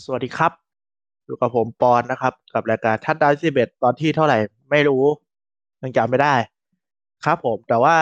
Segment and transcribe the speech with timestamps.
[0.00, 0.52] สวัสดีครับ
[1.24, 4.38] อยู่กับผมปอนนะครับ กับรายการทัดดาวสิบเอ็ดตอนที่เท่าไหร่
[4.70, 5.04] ไม่รู้
[5.82, 6.34] ยังจำไม่ได้
[7.24, 7.96] ครับผมแต่ว่า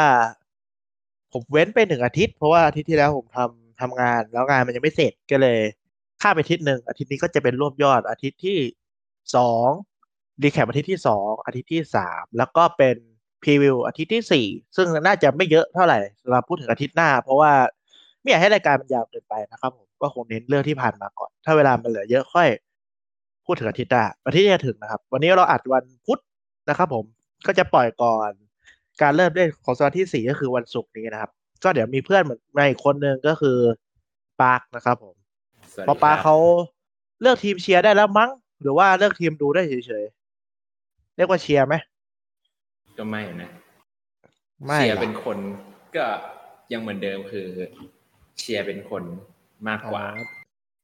[1.33, 5.59] ผมเว้นไปหนึ่งอาทิตย์ เพราะว่าอาทิตย์ที่แล้วผมทำทำงาน แล้วงานมันยังไม่เสร็จก็เลย
[6.23, 8.59] ข้ามไปอาทิตย์หนึ่งอาทิตย์นี้ก็จะเป็นรวบยอดอาทิตย์ที่
[9.37, 9.69] สอง
[10.43, 12.97] รีแคปอาทิตย์ที่สองอาทิตย์ที่สามแล้วก็เป็น
[13.43, 14.47] พรีวิวอาทิตย์ที่สี่
[14.77, 17.53] ซึ่งน่าจะไม่เยอะเท่าไหร่สำหรับพูดถึงอาทิตย์หน้า เพราะว่า
[18.21, 22.49] ไม่อยากให้รายการมันยาวเกินไปนะครับผม ก็คงเน้นเรื่องที่ผ่านมาก่อน ถ้าเวลามันเหลือเยอะค่อย
[23.45, 26.21] พูดถึงอาทิตย์หน้าอาทิตย์ที่จะถึงนะครับ วันนี้เราอัดวันพุธ
[26.69, 27.05] นะครับ ผม
[27.47, 28.31] ก็จะปล่อยก่อน
[29.03, 31.31] การเริ่มเล่นของสัปดาห์ที่สี่ก็คือวันศุกร์นี้นะครับ
[31.65, 33.59] ก็เดี๋ยวมีเพื่อนเหมือนมาอีกคนนึงก็คือ
[34.41, 35.15] ปาร์คนะครับ ผม
[35.75, 36.37] สวัสเพดีราะปาร์คครับเขา
[37.21, 38.31] เลือกทีมเชียร์ได้แล้วมั้ง
[38.63, 41.75] หรือว่าเลือกทีมดูได้เฉยๆเรียกว่าเชียร์ไหม
[42.99, 43.51] ก็ไม่นะ
[44.67, 45.39] ไม่เชียร์หรอกเป็นคน
[45.97, 46.07] ก็
[46.73, 47.47] ยังเหมือนเดิมคือ
[48.39, 49.03] เชียร์เป็นคน
[49.69, 50.05] มากกว่า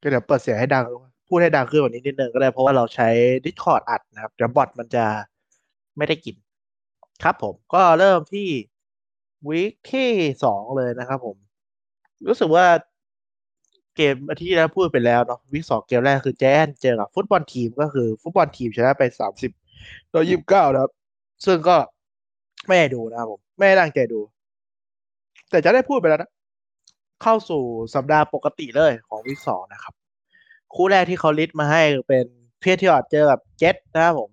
[0.01, 0.85] ก็เดี๋ยวเปิดเสียงให้ดัง
[1.29, 3.09] พูดให้ดังขึ้นกว่านี้นิดนึงก็ได้ เพราะว่าเราใช้
[3.45, 5.05] Discord อัดนะครับเดี๋ยวบอทมันจะ
[5.97, 6.37] ไม่ได้กิน
[7.25, 8.49] ครับผมก็เริ่มที่
[9.49, 10.09] วีคที่
[10.45, 11.37] สองเลยนะครับผม
[12.27, 12.67] รู้สึกว่า
[13.97, 19.53] เกมอาทิตย์แล้วพูดไปแล้วเนาะวีคสองเกมแรกคือแจนเจอกับฟุตบอลทีมก็คือ ฟุตบอลทีมชนะไปสามสิบ
[20.13, 20.93] ต่อยี่สิบเก้านะครับ
[21.45, 21.77] ซึ่งก็
[22.67, 24.21] ไม่ได้ดูนะครับผม ไม่ได้ตั้งใจดู
[25.51, 26.31] แต่จะได้พูดไปแล้วนะ
[27.23, 27.63] เข้าสู่
[27.95, 29.95] สัปดาห์ปกติเลยของ week สองนะครับ
[30.75, 32.27] คู่แรกที่เขา list มาให้เป็น
[32.61, 34.31] Patriots เจอกับเจ็ตนะครับผม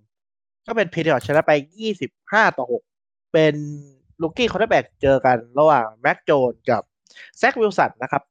[0.65, 2.83] ก็เป็น Patriots ชนะไปยี่สิบห้าต่อหก
[3.33, 3.53] เป็น
[4.21, 6.81] rookie quarterback เจอกันระหว่าง Mac Jones กับ
[7.37, 8.23] Zach Wilson นะครับ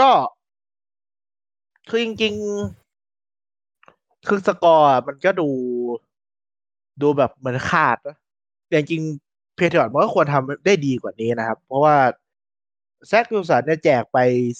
[0.00, 0.10] ก็
[1.88, 5.48] คือจริงๆ คือสกอร์มันก็ดู
[7.02, 7.98] ดูแบบเหมือนขาด
[8.68, 9.02] แต่จริง
[9.54, 11.94] Patriots มันก็ควรทำได้ดีกว่านี้นะครับ เพราะว่า
[13.08, 14.18] Zach Wilson เนี่ยแจกไป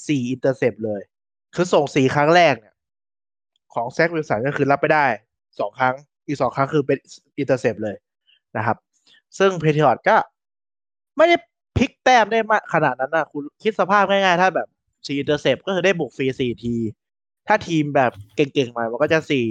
[0.08, 1.00] สี่ intercept เลย
[1.54, 2.74] คือส่งสี่ครั้งแรกเนี่ย
[3.74, 5.06] ของ Zach Wilson ก็คือรับไม่ได้
[5.60, 5.94] สองครั้ง
[6.26, 6.98] อีกสองครั้งคือเป็น
[7.38, 7.96] intercept เลย
[8.56, 8.76] นะครับ
[9.38, 10.16] ซึ่ง Patriots ก็
[11.16, 11.36] ไม่ได้
[11.76, 14.68] พลิกแต้มได้มากขนาดนั้นนะคุณคิดสภาพง่ายๆ ถ้าแบบ
[15.06, 16.74] สี่ intercept ก็คือได้บุกฟรีสี่ที
[17.48, 19.46] ถ้าทีมแบบเก่งๆหน่อยมันก็จะสี่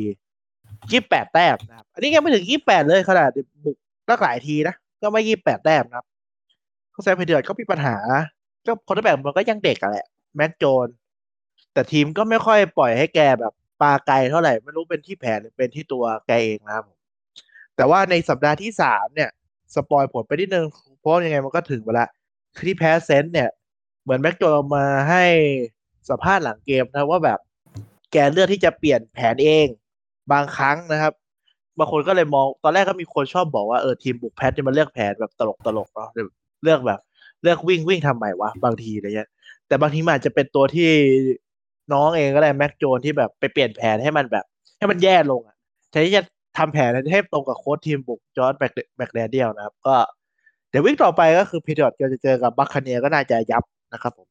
[0.92, 3.30] ยี่แปดแต้มนะครับ อันนี้ยังไม่ถึงยี่แปดเลยขนาด
[3.66, 3.78] บุก
[4.10, 6.06] ตั้งหลายทีนะ ก็ไม่ยี่แปดแต้มนะครับ
[6.92, 7.98] เขาแซม Patriots ก็มีปัญหา
[8.66, 10.88] ก็ quarterback มันก็ยังเด็กอะแหละ Mac Jones
[11.74, 16.98] แต่ทีมก็ไม่ค่อยปล่อยให้แกแบบปาไกลเท่าไหร่ไม่รู้เป็นที่แผนหรือเป็นที่ตัวแกเองนะครับผม
[17.76, 19.30] แต่ว่าในสัปดาห์ที่สามเนี่ย
[19.76, 20.66] spoil ผลไปนิดนึง
[21.00, 22.06] เพราะยังไงมันก็ถึงเวลา
[22.56, 23.50] คือที่แพ้เซนต์เนี่ย
[24.04, 25.24] เหมือนแม็กโจนมาให้
[26.10, 27.40] สัมภาษณ์หลังเกมนะว่าแบบ
[28.12, 29.68] แกเลือกที่จะเปลี่ยนแผนเอง
[30.32, 31.14] บางครั้งนะครับ
[31.78, 36.10] บางคนก็เลยมองตอนแรกก็มีคนชอบบอกว่าเออทีมบุกแพทจะมาเลือกแผนแบบตลกตลกๆเนาะ
[36.64, 37.00] เลือกแบบ
[37.44, 39.30] เลือกวิ่งวิ่งทำไมวะบางทีอะไรเงี้ย
[39.68, 40.90] แต่บางทีมันอาจจะเป็นตัวที่
[41.94, 44.46] น้องเองก็ได้แม็กโจนที่แบบไปเปลี่ยนแผนให้มันแบบ
[44.78, 45.56] ให้มันแย่ลงอะ
[45.90, 46.24] แทนที่จะ
[46.58, 49.96] ทำแผนให้ตรงกับโค้ชทีมบุกจอร์ดแบ็กแบ็กแดเดียลนะครับ ก็
[50.70, 54.28] เดี๋ยว week ต่อไปก็คือ Patriot จะเจอกับ Buccaneer ก็น่าจะยับนะครับผม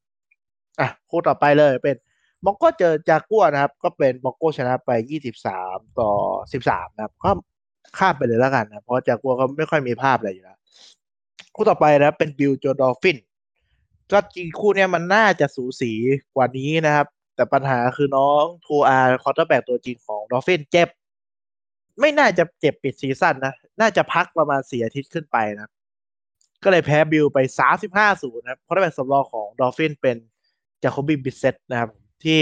[0.80, 1.96] อะคู่ต่อไปเลยเป็น
[2.44, 6.10] Bronco เจอจากัวนะครับ ก็เป็น Bronco ชนะไปยี่สิบสามต่อ
[6.52, 7.30] สิบสามนะครับก็
[7.98, 10.58] ข้ามไปเลยแล้วกันนะเพราะจากัวก็ไม่ค่อยมีภาพอะไรอยู่แล้ว
[11.54, 13.18] คู่ต่อไปนะครับเป็นบิลโจอ Dolphin
[14.12, 15.92] ก็จริงคู่เนี้ยมันน่าจะสูสี
[16.34, 20.88] กว่านี้นะครับ แต่ปัญหาคือน้อง Tua quarterback ตัวจริงของ Dolphin เจ็บ
[22.00, 25.70] ไม่น่าจะเจ็บปิด season นะ น่าจะพักประมาณสี่อาทิตย์ขึ้นไปนะ
[26.62, 30.16] ก็เลยแพ้บิลไปสามสิบห้าศูนย์นะครับ quarterback สำรองของ Dolphin เป็น
[30.82, 31.90] Jacoby Brissett นะครับ
[32.24, 32.40] ที่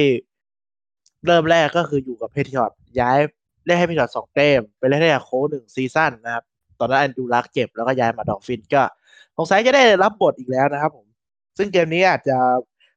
[1.26, 3.18] เริ่มแรกก็คืออยู่กับ Patriot ย้าย
[3.66, 6.44] ได้ให้ Patriot สองเต็มไปเล่นให้ Colt หนึ่ง season นะครับ
[6.78, 8.82] ตอนนั้น Andrew Luck เจ็บแล้วก็ย้ายมา Dolphin ก็
[9.44, 11.06] สงสัยจะได้รับบทอีกแล้วนะครับผม
[11.58, 12.36] ซึ่งเกมนี้อาจจะ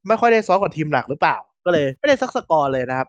[0.07, 3.07] ไม่ค่อยได้ซ้อมกับทีมหลักหรือเปล่า ก็เลยไม่ได้ซักสกอร์เลยนะครับ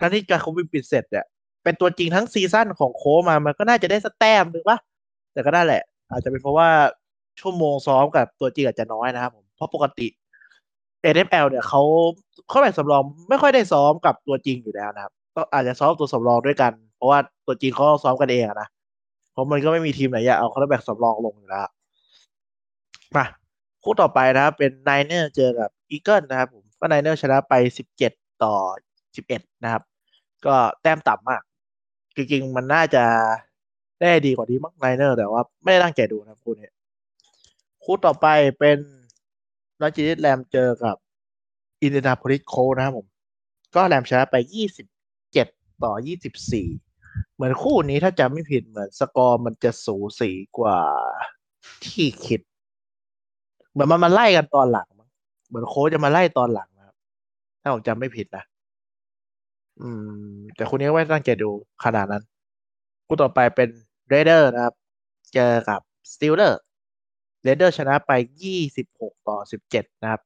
[0.00, 1.24] ทั้งที่การโควิปิดเสร็จเนี่ย
[1.64, 4.78] เป็นตัวจริงทั้งซีซั่นของโคมา มันก็น่าจะได้สแต้มหรือปะ
[5.32, 6.68] แต่ก็ได้แหละ อาจจะเป็นเพราะว่า
[7.40, 10.06] ชั่วโมงซ้อมกับตัวจริงอาจจะน้อยนะครับผมเพราะปกติ
[11.14, 11.82] NFL เนี่ยเขา
[12.48, 18.68] เขาแบ่งสำรองไม่ค่อยได้ซ้อมกับตัวจริงอยู่แล้วนะครับก็อาจจะซ้อมตัวสำรองด้วยกัน เพราะว่าตัวจริงเขาซ้อมกันเองนะ
[19.32, 21.68] เพราะมันก็ไม่มีทีมไหนอยากเอาเขาแบ่งสำรองลงอยู่แล้ว
[23.16, 23.26] มา
[23.82, 28.12] คู่ต่อไปนะครับ เป็น Niner เจอกับ Eagle นะครับผมก็ Niner ชนะไปสิบเจ็ด
[28.44, 28.54] ต่อ
[29.16, 29.82] สิบเอ็ดนะครับ
[30.46, 31.42] ก็แต้มต่ำมาก
[32.16, 33.04] จริงๆ มันน่าจะ
[34.00, 36.68] ได้ดีกว่านี้มั้ง Niner แต่ว่าไม่ได้ตั้งใจดูนะคู่นี้
[37.84, 38.26] คู่ต่อไป
[38.58, 38.78] เป็น
[39.80, 40.96] Los Angeles Ram เจอกับ
[41.82, 43.06] Indianapolis Colt นะครับผม
[43.74, 44.86] ก็แรมชนะไปยี่สิบ
[45.32, 45.46] เจ็ด
[45.84, 46.68] ต่อยี่สิบสี่
[47.34, 50.78] เหมือนคู่นี้ถ้าจำไม่ผิดเหมือนสกอร์มันจะสูสีกว่า
[51.84, 52.40] ที่คิด
[53.80, 55.08] เหมือนมันมาไล่กันตอนหลังมั้ง
[55.48, 56.96] เหมือนโค้ชจะมาไล่ตอนหลังนะครับ
[57.62, 58.44] ถ้าผมจำไม่ผิดนะ
[59.80, 59.88] อื
[60.32, 61.50] ม แต่คู่นี้ไม่ตั้งใจดู
[61.84, 62.24] ขนาดนั้น
[63.06, 63.68] คู่ต่อไปเป็น
[64.08, 64.74] Raider นะครับ
[65.34, 65.80] เจอกับ
[66.12, 68.12] Steeler Raider ชนะไป
[68.42, 70.20] ยี่สิบหกต่อสิบเจ็ดนะครับ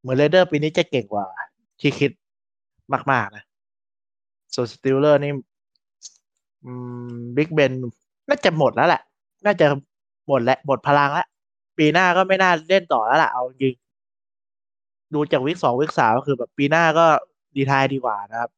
[0.00, 1.26] เหมือน Raider ปีนี้จะเก่งกว่า
[1.80, 2.10] ที่คิด
[3.12, 3.44] มาก ๆ นะ
[4.54, 5.32] ส่วน Steeler นี่
[7.36, 7.72] Big Ben
[8.28, 9.02] น่าจะหมดแล้วแหละ
[9.44, 9.66] น่าจะ
[10.26, 11.26] หมดแล้วหมดพลังแล้ว
[11.78, 13.74] ปีหน้าก็ไม่น่าเล่นต่อแล้วล่ะเอาจริง
[15.14, 17.06] ดูจาก week สอง week สามก็คือแบบปีหน้าก็
[17.56, 18.50] ดีทายดีกว่านะครับ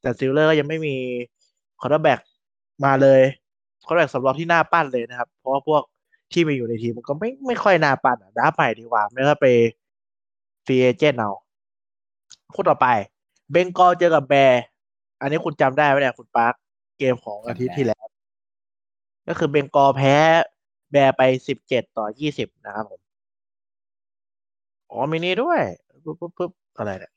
[0.00, 0.96] แต่ Steeler ก็ยังไม่มี
[1.80, 2.20] quarterback
[2.84, 3.20] มาเลย
[3.86, 5.82] quarterback สำรองที่น่าปั้นเลยนะครับ เพราะว่าพวก
[6.32, 9.46] ที่มีอยู่ในทีมมันก็ไม่ไม่ค่อยน่าปั้นอะด้าใหม่ดีกว่า ไม่ก็ไป
[10.66, 11.30] free agent เอา
[12.54, 12.86] คู่ต่อไป
[13.50, 14.62] Bengal เจอกับ Bear
[15.20, 16.54] อันนี้คุณจำได้ไหมเนี่ยคุณปาร์ค
[16.98, 18.06] เกมของอาทิตย์ที่แล้ว
[19.28, 20.16] ก็คือ Bengal แพ้
[20.94, 23.00] Bear ไปสิบเจ็ดต่อยี่สิบนะครับผม
[24.90, 25.60] อ๋อมินี่ด้วย
[26.04, 27.12] ปุ๊บปุ๊บปุ๊บอะไรเนี่ย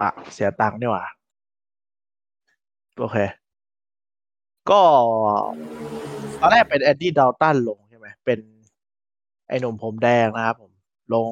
[0.00, 1.04] อะเสียตังค์นี่หว่า
[2.98, 3.16] โอเค
[4.70, 4.80] ก็
[6.40, 8.38] ตอนแรกเป็น Andy Dalton ลงใช่ไหมเป็น
[9.48, 10.72] ไอ้หนุ่มผมแดงนะครับผม
[11.14, 11.30] ลง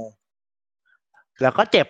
[1.42, 1.86] แล้วก็เจ็บ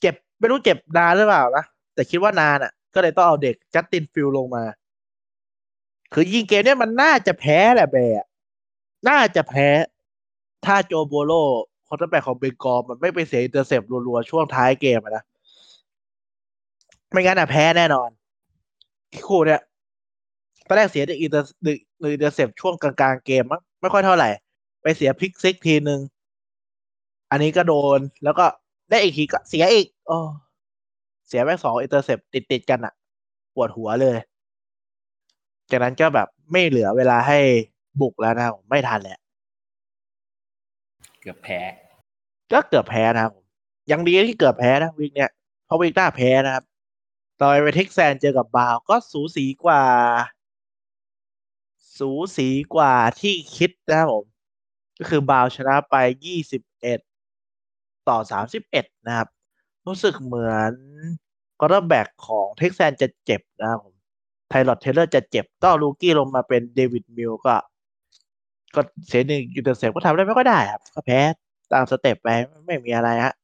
[0.00, 1.64] เจ็บ ไม่รู้เจ็บนานหรือเปล่านะ
[1.94, 4.64] แต่คิดว่านานอะ ก็เลยต้องเอาเด็ก Justin Field ลงมา
[6.12, 8.26] คือยิงเกมเนี้ยมันน่าจะแพ้แหละ Bear
[9.08, 9.68] น่าจะแพ้
[10.66, 15.24] ถ้า Joe Burrow quarterback ของ Bengal มันไม่ไปเสีย intercept รัวๆ ช่วงท้ายเกมนะ
[17.10, 18.10] ไม่งั้นอะแพ้แน่นอน
[19.28, 19.60] คู่เนี่ย
[20.66, 21.76] ตอนแรกเสียอินเตอร์หนึ่ง
[22.12, 24.28] intercept ช่วงกลางๆเกมมั้งไม่ค่อยเท่าไหร่
[24.82, 26.00] ไปเสีย pick six ทีนึง
[27.30, 28.46] อันนี้ก็โดนแล้วก็
[28.90, 30.18] ได้อีกทีก็เสียอีกโอ้
[31.28, 32.94] เสียแม่งสอง intercept ติดติดกันอะ
[33.54, 34.16] ปวดหัวเลย
[35.70, 37.38] จากนั้นก็แบบไม่เหลือเวลาให้
[38.00, 39.18] บุกแล้วนะผมไม่ทันแหละ
[41.20, 41.60] เกือบแพ้
[42.52, 43.46] ก็เกือบแพ้นะครับผม
[43.90, 45.30] ยังดีที่เกือบแพ้นะ week เนี้ย
[45.66, 46.64] เพราะ week หน้าแพ้นะครับ
[47.40, 49.84] ต่อไป Texan เจอกับ Brown ก็สูสีกว่า
[51.98, 54.24] สูสีกว่าที่คิดนะครับผม
[54.98, 55.94] ก็คือบาวชนะไป
[56.24, 57.00] ยี่สิบเอ็ด
[58.08, 59.28] ต่อสามสิบเอ็ดนะครับ
[59.86, 60.72] รู้สึกเหมือน
[61.60, 63.94] quarterback ของ Texan จะเจ็บนะครับผม
[64.48, 67.54] Tyrod Taylor จะเจ็บต้อง rookie ลงมาเป็น Davis Mill ก็
[68.74, 71.20] ก็เสียหนึ่ง intercept ก็ทำได้ไม่ค่อยได้ครับ ก็แพ้
[71.72, 72.28] ตาม step ไป
[72.66, 73.34] ไม่มีอะไรฮะ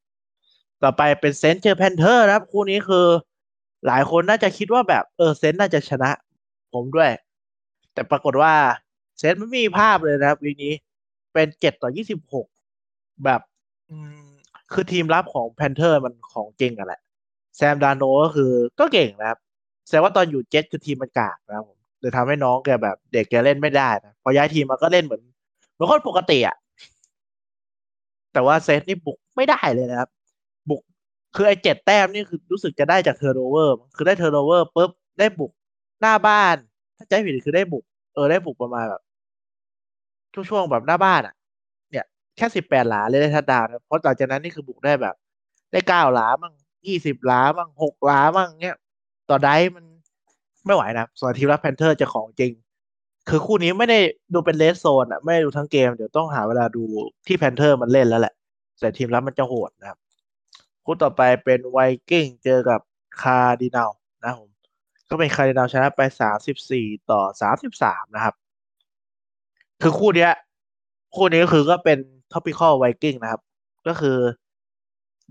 [0.83, 3.07] ต่อไปเป็น Saint เจอ Panther นะครับ คู่นี้คือ
[3.87, 6.11] หลายคนน่าจะคิดว่าแบบเออ Saint น่าจะชนะ
[6.73, 7.11] ผมด้วย
[7.93, 8.53] แต่ปรากฏว่า
[9.19, 10.73] Saint ไม่มีภาพเลยนะครับวีนี้
[11.33, 12.47] เป็นเจ็ดต่อยี่สิบหก
[13.25, 13.41] แบบ
[14.73, 17.01] คือทีมรับของ Panther มันของจริงกันแหละ
[17.57, 19.39] Sam Darnold ก็คือก็เก่งนะครับ
[19.87, 25.23] แสดงว่าตอนอยู่เจ็ตคือทีมมันกากนะครับผมเลยทำให้น้องแกแบบเด็กแกเล่นไม่ได้นะพอย้ายทีมมาก็เล่นเหมือน
[25.73, 26.57] เหมือนคนปกติอะ
[28.33, 30.09] แต่ว่า Saint นี่บุกไม่ได้เลยนะครับ
[30.71, 30.83] บุก
[31.35, 35.53] คือไอ้เจ็ดแต้มนี่คือรู้สึกจะได้จาก turnover คือได้ turnover ปุ๊บได้บุก
[36.01, 36.57] หน้าบ้าน
[36.97, 37.85] ถ้าจำไม่ผิดคือได้บุก
[38.15, 39.03] เออได้บุกประมาณแบบ
[40.35, 41.35] ช่วงๆแบบหน้าบ้านอะ
[41.91, 42.05] เนี่ย
[42.37, 45.15] แค่สิบแปดหลาเลยได้ทัดดาวนะเพราะหลังจากนั้นนี่คือบุกได้แบบ
[45.73, 46.53] ได้เก้าหลามั่ง
[46.87, 48.77] ยี่สิบหลามั่งหกหลามั่งเนี่ย
[49.31, 49.85] ต่อได้มัน
[50.67, 52.53] ไม่ไหวนะส่วนทีมรับ Panther จะของจริง
[53.29, 53.99] คือคู่นี้ไม่ได้
[54.35, 56.83] ดูเป็น RedZone อะ ไม่ได้ดูทั้งเกม เดี๋ยวต้องหาเวลาดู
[57.27, 58.35] ที่ Panther มันเล่นแล้วแหละ
[58.81, 59.99] แต่ทีมรับมันจะโหดนะครับ
[60.85, 61.79] คู่ต่อไปเป็นไว
[62.11, 62.81] กิ้งเจอกับ
[63.21, 63.91] คาร์ดินัล
[64.25, 64.49] นะผม
[65.11, 68.35] ก็เป็นคาร์ดินัลชนะไปสามสิบสี่ต่อสามสิบสามนะครับ
[69.83, 70.33] คือคู่เนี้ย
[71.17, 71.99] คู่นี้ก็คือก็เป็น
[72.33, 73.43] typical Viking นะครับ
[73.87, 74.19] ก็คือ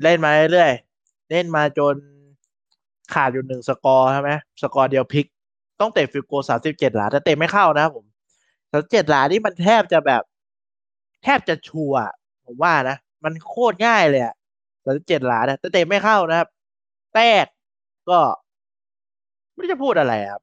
[0.03, 1.95] เล่นมาเรื่อยๆเล่นมาจน
[3.13, 4.31] ขาดอยู่หนึ่งสกอร์ใช่ไหม
[4.61, 5.25] สกอร์เดียวพลิก
[5.79, 8.05] ต้องเตะ field goal สามสิบเจ็ดหลาแต่เตะไม่เข้านะครับผม
[8.71, 10.23] สามเจ็ดหลานี่มันแทบจะแบบ
[11.23, 11.93] แทบจะ sure
[12.45, 14.35] ผมว่านะ มันโคตรง่ายเลยอะ
[14.83, 16.47] สามสิบเจ็ดหลาเนี่ยแต่เตะไม่เข้านะครับ
[17.13, 17.45] แต่
[18.09, 18.19] ก็
[19.55, 20.41] ไม่จะพูดอะไรครับ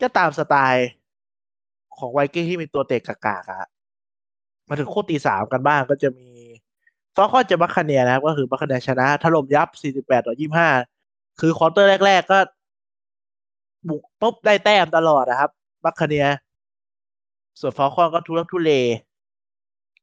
[0.00, 0.88] ก็ตามสไตล์
[1.98, 3.68] ของไวกิ้งที่มีตัวเตะกากๆอะ
[4.68, 6.28] มาถึงคู่ตีสามกันบ้างก็จะมี
[7.14, 10.95] Falcon เจอ Buccaneer นะครับ ก็คือ Buccaneer ชนะถล่มยับ 48 ต่อ 25
[11.40, 12.38] คือ quarter แรก ๆ ก็
[13.88, 15.50] บุกปุ๊บได้แต้มตลอดนะครับ
[15.84, 16.26] Buccaneer
[17.60, 18.70] ส่วน Falcon ก็ทุลักทุเล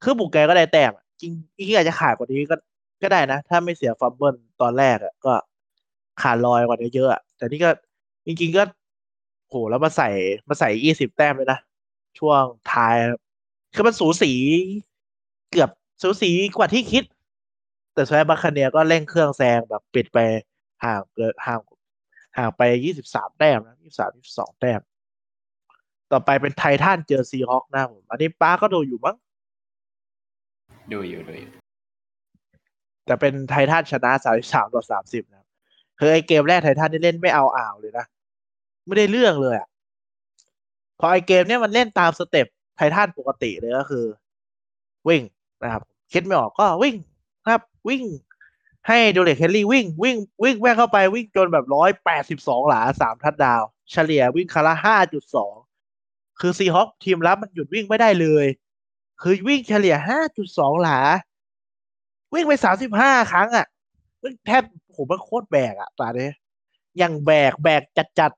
[0.03, 2.55] คือบุกแกก็ได้แต้มจริงจริงอาจจะขาดกว่านี้ก็
[3.03, 5.33] ก็ได้นะ ถ้าไม่เสีย fumble ตอนแรกอะก็
[6.21, 7.69] ขาดลอยกว่านี้เยอะอะแต่นี่ก็
[8.25, 8.63] จริง ๆ ก็
[9.49, 10.09] โหแล้วมาใส่
[10.49, 11.59] มาใส่ยี่สิบแต้มเลยนะ
[12.19, 12.95] ช่วงท้าย
[13.75, 14.31] คือมันสูสี
[15.51, 15.69] เกือบ
[16.01, 17.03] สูสีกว่าที่คิด
[17.93, 20.17] แต่สุดท้าย Buccaneer ก็เร่งเครื่องแซงแบบปิดไป
[20.83, 21.59] ห่างเกินห่าง
[22.37, 24.81] ห่างไปยี่สิบสามแต้มนะยี่สามยี่สองแต้ม
[26.11, 29.15] ต่อไปเป็นไททันเจอ Seahawk นะผม อันนี้ป้าก็ดูอยู่มั้ง
[30.91, 31.51] ดูอยู่ดูอยู่
[33.05, 35.47] แต่เป็นไททันชนะสามสามต่อสามสิบนะครับ
[35.99, 38.05] คือไอเกมแรกไททันนี่เล่นไม่เอาอ่าวเลยนะ
[38.85, 39.67] ไม่ได้เรื่องเลยอะ
[40.99, 44.05] พอไอเกมเนี้ยมันเล่นตาม step Titan ปกติเลยก็คือ
[45.07, 45.21] วิ่ง
[45.63, 46.95] นะครับ คิดไม่ออกก็วิ่ง
[47.47, 48.03] ครับ วิ่ง
[48.87, 53.61] ให้ Derrick Henry วิ่งวิ่งวิ่งแม่งเข้าไปวิ่งจนแบบร้อยแปดสิบสองหลาสามทัดดาว
[53.91, 55.53] เฉลี่ยวิ่งคาละห้าจุดสอง
[56.39, 58.45] คือ Seahawk ทีมรับมันหยุดวิ่งไม่ได้เลย
[59.21, 60.99] คือวิ่งเฉลี่ยห้าจุดสองหลา
[62.33, 63.65] วิ่งไปสามสิบห้าครั้งอะ
[64.45, 64.63] แทบ
[64.95, 66.29] ผมมันโคตรแบกอะตอนนี้
[67.01, 68.31] ยังแบกแบกจัดจัด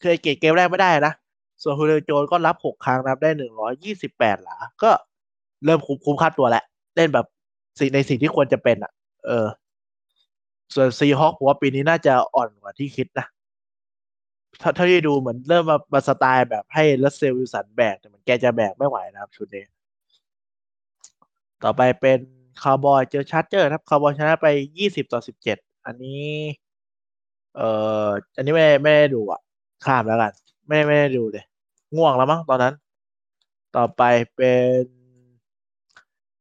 [0.00, 1.14] เคยเกตเกมแรกไม่ได้นะ
[1.62, 4.90] ส่วนฮูเรโจนก็รับหกครั้งนับได้หนึ่งร้อยยี่สิบแปดหลา ก็
[5.64, 6.64] เริ่มคุ้มคุ้มค่าตัวแล้ว
[6.96, 7.26] เล่นแบบ
[7.78, 8.92] สิ่งในสิ่งที่ควรจะเป็นอะ
[9.26, 9.46] เออ
[10.74, 13.26] ส่วนซีฮอคผมว่าปีนี้น่าจะอ่อนกว่าที่คิดนะ
[14.60, 19.64] ถ้าถ้าที่ดูเหมือนเริ่มมามาสไตล์แบบให้ลัสเซลวิลสันแบก แต่มันแกจะแบกไม่ไหวนะครับชุดนี้
[21.64, 22.18] ต่อไปเป็น
[22.62, 24.46] คาร์บอยเจอ Charger ครับคาร์บอยชนะไป
[24.78, 26.26] ยี่สิบต่อสิบเจ็ดอันนี้
[27.56, 27.68] เอ่
[28.06, 29.40] ออันนี้ไม่ไม่ได้ดูอะ
[29.84, 30.32] ข้ามแล้วกัน
[30.68, 31.44] ไม่ไม่ได้ดูเลย
[31.96, 32.74] ง่วงแล้วมั้งตอนนั้น
[33.76, 34.02] ต่อไป
[34.36, 34.82] เป็น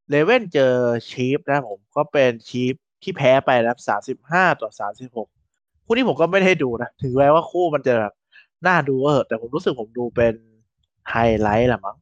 [0.10, 0.74] Raven เจอ
[1.10, 5.27] Chief นะผม ก็เป็น Chief ที่แพ้ไปนะครับสามสิบห้าต่อสามสิบหก
[5.86, 8.13] คู่นี้ผมก็ไม่ได้ดูนะ ถึงแม้ว่าคู่มันจะแบบ
[8.68, 10.34] น่าดูก็เหอะแต่ผมรู้สึกผมดูเป็น
[11.10, 11.98] ไฮไลท์แหละมั้ง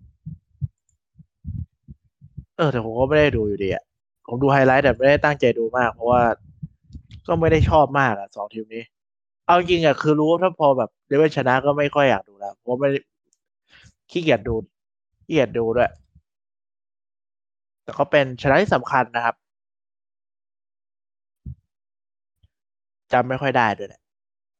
[2.58, 3.84] เออ แต่ผมก็ไม่ได้ดูอยู่ดีอะ
[4.28, 6.22] ผมดูไฮไลท์แต่ไม่ได้ตั้งใจดูมาก เพราะว่า
[7.28, 8.84] ก็ไม่ได้ชอบมากอะสองทีมนี้
[9.46, 12.90] เอาจริงอะคือรู้ว่าถ้าพอแบบ Raven ชนะก็ไม่ค่อยอยากดูแล้วเพราะไม่
[14.12, 14.56] ขี้เกียจดู
[15.26, 15.92] ขี้เกียจดูด้วย
[17.84, 19.36] แต่ก็เป็นชนะที่สำคัญนะครับ
[23.16, 24.02] จำไม่ค่อยได้ด้วยแหละ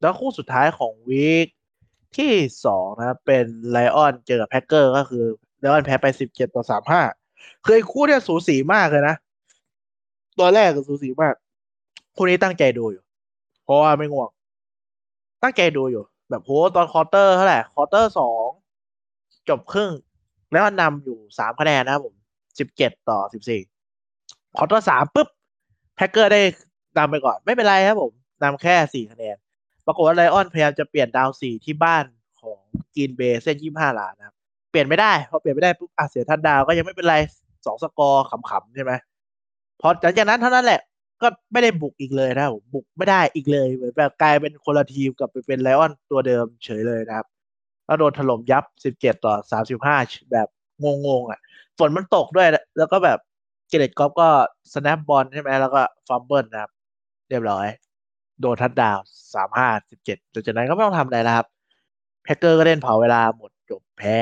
[0.02, 1.48] แล้วคู่สุดท้ายของ week
[2.18, 2.34] ที่
[2.66, 5.24] สองนะเป็น Lion เจอกับ Packer ก็คือ
[5.60, 7.02] Lion แพ้ไปสิบเจ็ดต่อสามห้า
[7.64, 9.16] คือไอ้คู่เนี่ยสูสีมากเลยนะ
[10.40, 11.34] ตัวแรกก็สูสีมาก
[12.16, 13.04] คู่นี้ตั้งใจดูอยู่
[13.64, 14.30] เพราะว่าไม่ง่วง
[15.44, 18.48] ตั้งใจดูอยู่ แบบโหตอน quarter เท่าไหร่ quarter สอง
[19.50, 19.92] จบครึ่ง
[20.52, 22.14] แล้วนำอยู่สามคะแนนนะผม
[22.60, 23.62] สิบเจ็ดต่อสิบสี่
[24.58, 25.28] quarter สามปุ๊บ
[25.96, 26.42] แพ็กเกอร์ได้
[26.98, 28.12] นำไปก่อน ไม่เป็นไรครับผม
[28.44, 29.36] นำแค่สี่คะแนน
[29.86, 32.04] ปรากฏว่าไลออนพยายามจะเปลี่ยนดาวสี่ที่บ้าน
[32.42, 32.58] ของ
[32.96, 34.36] กินเบย์เส้นยี่ห้าล้านนะครับ
[34.72, 37.16] เปลี่ยนไม่ได้ พอเปลี่ยนไม่ได้ปุ๊บอะเสียทันดาวก็ยังไม่เป็นไร
[37.66, 38.92] สองสกอร์ขำๆใช่ไหม
[39.82, 40.82] พอหลังจากนั้นเท่านั้นแหละ
[41.22, 47.28] ก็ไม่ได้บุกอีกเลยนะครับบุกไม่ได้อีกเลยเหมือนแบบกลายเป็นคนละทีมกับไปเป็นไลออนตัวเดิมเฉยเลยนะครับ
[47.86, 49.98] แล้วโดนถล่มยับสิบเจ็ดต่อสามสิบห้า
[50.32, 50.48] แบบ
[50.84, 51.40] งงๆอะ
[51.78, 53.20] ฝนมันตกด้วย แล้วก็แบบ
[53.68, 54.30] Jared Goff ก็
[54.74, 56.72] snap ball ใช่ไหม แล้วก็ fumble นะครับ
[57.30, 57.68] เรียบร้อย
[58.42, 59.00] โดนทัดดาว
[59.34, 61.48] สามห้าสิบเจ็ดหลังจากนั้นก็ไม่ต้องทำอะไรแล้วครับ
[62.24, 64.16] Packer ก็เล่นเผาเวลาหมดจบแพ้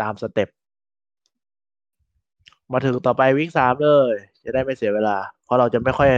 [0.00, 0.48] ตาม step
[2.72, 6.08] มาถึงต่อไป week สามเลย จะได้ไม่เสียเวลา เพราะเราจะไม่ค่อย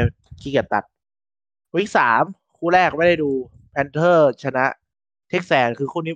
[0.41, 0.85] ขี้เกียจตัด
[1.75, 2.23] week สาม
[2.57, 3.31] คู่แรกไม่ได้ดู
[3.71, 4.65] Panther ชนะ
[5.29, 6.15] Texans คือคู่นี้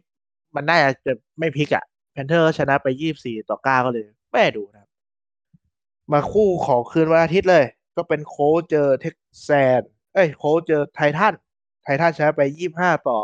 [0.57, 4.91] มันน่าจะไม่พลิกอะ Panther ชนะไปยี่สิบสี่ต่อเก้าก็เลย ไม่ได้ดูนะครับ
[6.13, 7.65] มาคู่ของคืนวันอาทิตย์เลย
[7.97, 9.83] ก็เป็น Colts เจอ Texans
[10.17, 11.35] เอ้ย Colts เจอ Titan
[11.83, 13.21] Titan ชนะไปยี่ห้าต่อ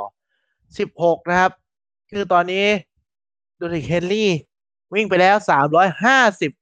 [0.78, 1.52] สิบหกนะครับ
[2.11, 2.66] คือตอนนี้
[3.58, 4.30] ดูดิเฮนรี่
[4.94, 6.52] วิ่งไปแล้วสามร้อยห้าสิบ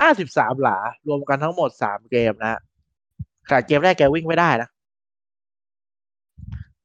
[0.00, 2.60] ห้าสิบสามหลา รวมกันทั้งหมดสามเกมนะ
[3.48, 4.68] ขาดเกมแรกแกวิ่งไม่ได้นะ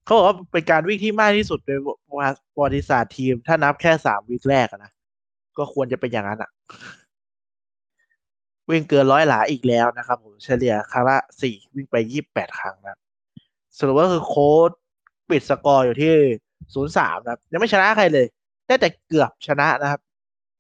[0.06, 4.92] เขาบอกว่าเป็นการวิ่งที่มากที่สุดในประวัติศาสตร์ทีม ถ้านับแค่สามวิกแรกนะ
[5.58, 6.50] ก็ควรจะเป็นอย่างนั้นอะ
[8.72, 12.98] วิ่งเกินร้อยหลาอีกแล้วนะครับผมเฉลี่ยครั้งละสี่วิ่งไปยี่บแปดครั้งนะ
[13.78, 14.72] สรุปว่าคือโค้ด
[15.30, 16.14] ปิดสกอร์อยู่ที่
[16.74, 18.26] ศูนย์สามนะยังไม่ชนะใครเลย
[18.68, 20.00] ได้แต่เกือบชนะนะครับ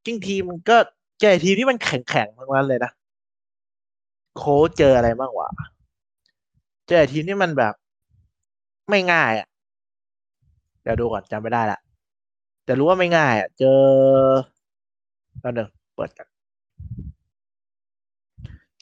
[0.05, 0.77] จริงทีมมันก็
[1.21, 2.91] เจอทีมที่มันแข็งแข็งทั้งนั้นเลยนะ
[4.37, 5.49] โค้ชเจออะไรบ้างวะ
[6.89, 7.73] เจอทีมที่มันแบบ
[8.89, 9.47] ไม่ง่ายอะ
[10.83, 11.79] เดี๋ยวดูก่อนจำไม่ได้ละ
[12.65, 13.81] แต่รู้ว่าไม่ง่ายอะ เจอ
[15.41, 16.27] แล้วหนึ่งเปิดกัน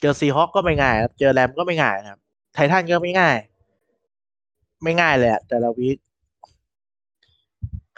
[0.00, 2.20] เจอซีฮอคก็ไม่ง่ายครับ เจอแรมก็ไม่ง่ายนะครับ
[2.54, 3.36] ไททันก็ไม่ง่าย
[4.82, 5.98] ไม่ง่ายเลยอะแต่ละวีค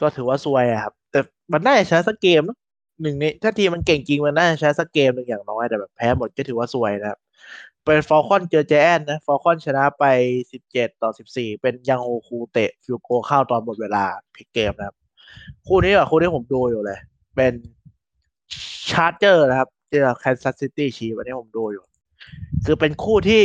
[0.00, 1.20] ก็ถือว่าซวยอะครับ แต่
[1.52, 2.42] มันน่าจะชนะสักเกม
[3.02, 7.18] หนึ่งนี้ถ้าทีมมันเก่งจริงมันน่าจะชนะสักเกมหนึ่งอย่างน้อยแต่แบบแพ้หมดก็ถือว่าซวยนะครับ
[7.84, 10.04] เป็น Falcon เจอ Giant นะ Falcon ชนะไป
[10.52, 14.04] สิบเจ็ดต่อสิบสี่เป็น Younghoe Koo เตะ field goal เข้าตอนหมดเวลา
[14.36, 14.96] ปิดเกมนะครับ
[15.66, 16.98] คู่นี้อะคู่นี้ผมดูอยู่เลย
[17.36, 17.52] เป็น
[18.90, 21.84] Charger นะครับเจอ Kansas City Chief อันนี้ผมดูอยู่
[22.64, 23.44] คือเป็นคู่ที่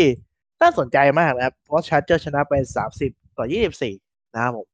[0.61, 3.93] น่าสนใจมากนะครับเพราะ Charger ชนะไปสามสิบต่อยี่สิบสี่
[4.33, 4.67] นะครับผม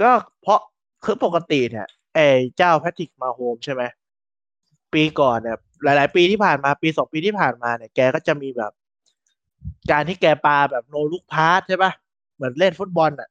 [0.00, 0.10] ก็
[0.42, 0.60] เพราะ
[1.04, 3.82] คือปกติเนี่ยไอ้เจ้า Patrick Mahomes ใช่ไหม
[4.94, 8.72] ปีก่อนเนี่ย หลาย ๆ ปีที่ผ่านมาปีสองปีที่ผ่านมาเนี่ยแกก็จะมีแบบ
[9.90, 11.92] การที่แกปาแบบ no look pass ใช่ปะ
[12.34, 13.28] เหมือนเล่นฟุตบอลอะ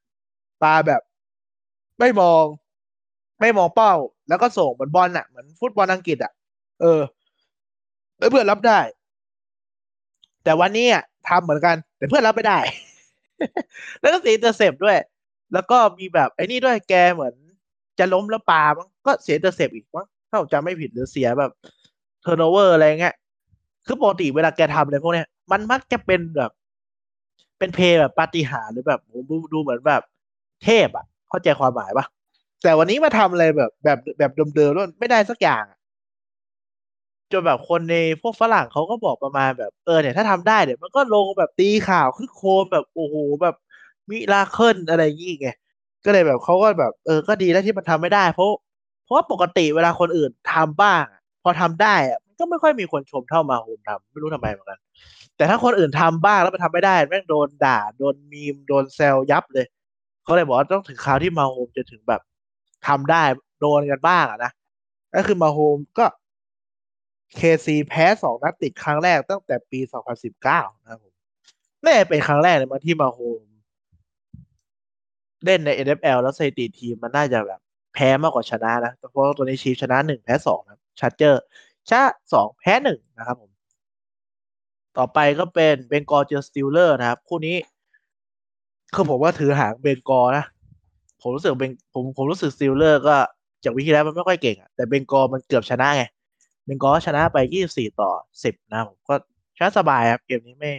[0.63, 1.01] ปาแบบ
[1.99, 2.43] ไม่มอง
[3.41, 3.93] ไม่มองเป้า
[4.29, 6.31] แล้วก็ส่งเหมือนบอลอะเหมือนฟุตบอลอังกฤษอะ
[6.81, 7.01] เออ
[8.19, 8.79] แล้วเพื่อนรับได้
[10.47, 12.59] แต่วันนี้อะทำเหมือนกัน แต่เพื่อนรับไม่ได้
[14.01, 14.97] แล้วก็เสีย intercept ด้วย
[15.53, 17.33] แล้วก็มีแบบไอ้นี่ด้วยแกเหมือน
[17.99, 21.51] จะล้มแล้วปามั้งก็เสีย intercept อีกมั้งถ้าผมจำไม่ผิดหรือเสียแบบ
[22.21, 23.15] turnover อะไรเงี้ย
[23.85, 26.51] คือปกติเวลาแกทำอะไรพวกเนี้ยมันมักจะเป็นแบบ
[27.59, 30.03] เป็น play แบบปาฏิหาริย์หรือแบบผมดูดูเหมือนแบบ
[30.63, 32.05] เทพอะ เข้าใจความหมายปะ
[32.63, 35.63] แต่วันนี้มาทำอะไรแบบแบบแบบเดิมๆแล้วไม่ได้สักอย่าง
[37.31, 43.55] จนแบบคนในพวกฝรั่งเขาก็บอกประมาณแบบเออเนี่ยถ้าทำได้เนี่ยมันก็ลงแบบตีข่าวครึกโครมแบบโอ้โหแบบ
[44.09, 45.49] miracle อะไรอย่างงี้ไง
[46.05, 48.47] ก็เลยแบบเขาก็แบบ เออก็ดีแล้วที่มันทำไม่ได้ เพราะ
[49.03, 51.03] เพราะว่าปกติเวลาคนอื่นทำบ้าง
[51.43, 54.79] พอทำได้อะมันก็ไม่ค่อยมีคนชมเท่า Mahomes ทำไม่รู้ทำไมเหมือนกัน
[55.37, 59.65] แต่ถ้าคนอื่นทำบ้างแล้วมันทำไม่ได้แม่งโดนด่า โดนมีมโดนแซวยับเลย
[60.23, 62.21] เขาเลยบอกว่าต้องถึงคราวที่ Mahomes จะถึงแบบ
[62.87, 63.23] ทำได้
[63.61, 64.51] โดนกันบ้างอะนะ
[65.15, 66.05] ก็คือมาโฮมก็
[67.35, 69.79] เคซีแพ้สองนัดติดครั้งแรกตั้งแต่ปี
[70.31, 71.13] 2019นะครับผม
[71.83, 73.41] น่าจะเป็นครั้งแรกเลยมาที่ Mahomes
[75.45, 77.59] เล่นใน NFL แล้วสถิติทีมมันน่าจะแบบ
[77.93, 81.43] แพ้มากกว่าชนะนะเพราะตัวนี้ Chief ชนะหนึ่งแพ้สองนะ Charger
[81.89, 82.03] ชนะ
[82.33, 83.51] สองแพ้หนึ่งนะครับผม
[84.97, 87.55] ต่อไปก็เป็น Bengal เจอ Steeler นะครับ คู่นี้
[88.93, 90.45] คือผมว่าถือหาง Bengal นะ
[91.21, 93.15] ผมรู้สึก Beng ผมผมรู้สึก Steeler ก็
[93.63, 96.03] จาก week ที่แล้วมันไม่ค่อยเก่งอะแต่ Bengal มันเกือบชนะไง
[96.67, 97.37] Bengals ชนะไป
[97.69, 98.11] 24ต่อ
[98.43, 99.15] 10นะผมก็
[99.57, 100.71] ชนะสบายครับ เกมนี้ไม่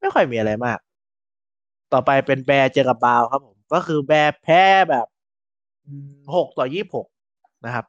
[0.00, 0.78] ไม่ค่อยมีอะไรมาก
[1.92, 5.06] ต่อไปเป็น Bears เจอกับ Browns ครับผม ก็คือ Bears แพ้แบบ
[6.36, 7.06] หกต่อยี่หก
[7.64, 7.84] นะครับ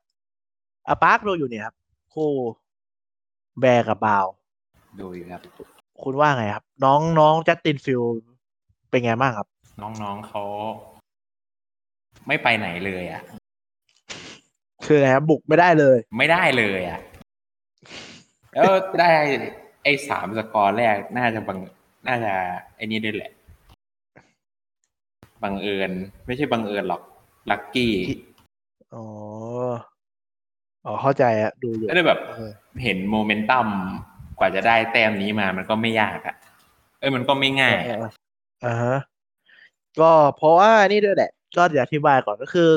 [0.88, 1.76] อาปาร์คดูอยู่เนี่ยครับ
[2.14, 2.30] คู่
[3.60, 4.26] Bears กับ Browns
[5.00, 5.42] ดูอยู่ครับ
[6.04, 8.02] คุณว่าไงครับ น้องน้อง Justin Fields
[8.90, 9.48] เป็นไงบ้างครับ
[9.82, 10.44] น้องๆเขา
[12.28, 13.22] ไม่ไปไหนเลยอะ
[14.86, 17.00] คือไงครับบุกไม่ได้เลย ไม่ได้เลยอะ
[18.54, 19.10] แล้วได้
[19.84, 21.60] ไอ้สามสกอร์แรกน่าจะบัง
[22.08, 22.34] น่าจะ
[22.76, 23.32] ไอ้นี่ด้วยแหละ
[25.44, 25.92] บังเอิญ
[26.26, 27.02] ไม่ใช่บังเอิญหรอก
[27.50, 27.94] ลัคกี้
[28.94, 29.06] อ๋อ
[30.86, 32.52] อ๋อ เข้าใจอะดูอยู่แล้วแบบเออ
[32.84, 33.68] เห็นโมเมนตัม
[34.40, 36.36] กว่าจะได้แต้มนี้มามันก็ไม่ยากอะ
[37.00, 38.12] เอ้ยมันก็ไม่ง่ายเออะอเออ
[38.66, 38.98] อ่าฮะ
[40.00, 42.70] ก็เพราะว่านี่ด้วยแหละ ก็เดี๋ยวอธิบายก่อนก็คือ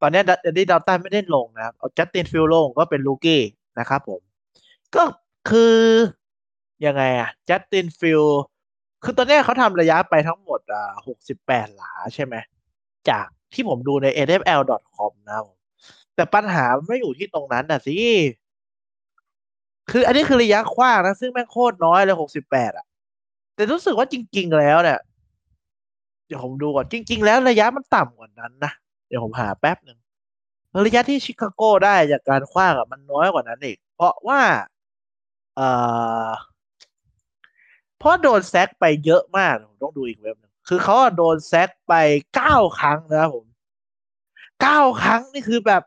[0.00, 3.42] ตอนเนี้ย Daddy Dalton ไม่ได้ลงนะครับเอา Justin Fields ลงก็เป็น rookie
[3.78, 4.20] นะครับผม
[4.94, 5.04] ก็
[5.50, 5.76] คือ
[6.86, 8.22] ยังไงอะ Justin Fields
[9.02, 12.34] คือตอนนี้เขาทำระยะไปทั้งหมดอ่าหกสิบแปดหลาใช่ไหม
[13.08, 15.58] จากที่ผมดูใน nfl.com นะผม
[16.14, 17.96] แต่ปัญหาไม่อยู่ที่ตรงนั้นน่ะสิ
[19.90, 22.86] คืออันนี้คือระยะขว้างนะ ซึ่งแม่งโคตรน้อยเลยหกสิบแปดอะ
[23.54, 24.98] แต่รู้สึกว่าจริง ๆ แล้วเนี่ย
[26.26, 28.72] เดี๋ยวผมดูก่อน จริง ๆ แล้วระยะมันต่ำกว่านั้นนะ
[29.08, 29.98] เดี๋ยวผมหาแป๊บหนึ่ง
[30.86, 34.40] ระยะที่ชิคาโกได้จากการคว้างอะมันน้อยกว่านั้นอีก เพราะว่า
[35.56, 35.68] เอ่
[36.28, 36.30] อ
[37.98, 41.94] เพราะโดนแซกไปเยอะมากผมต้องดูอีกเว็บหนึงคือเขาโดนแซกไป
[42.34, 43.46] เก้าครั้งนะครับผม
[44.62, 45.82] เก้าครั้งนี่คือแบบ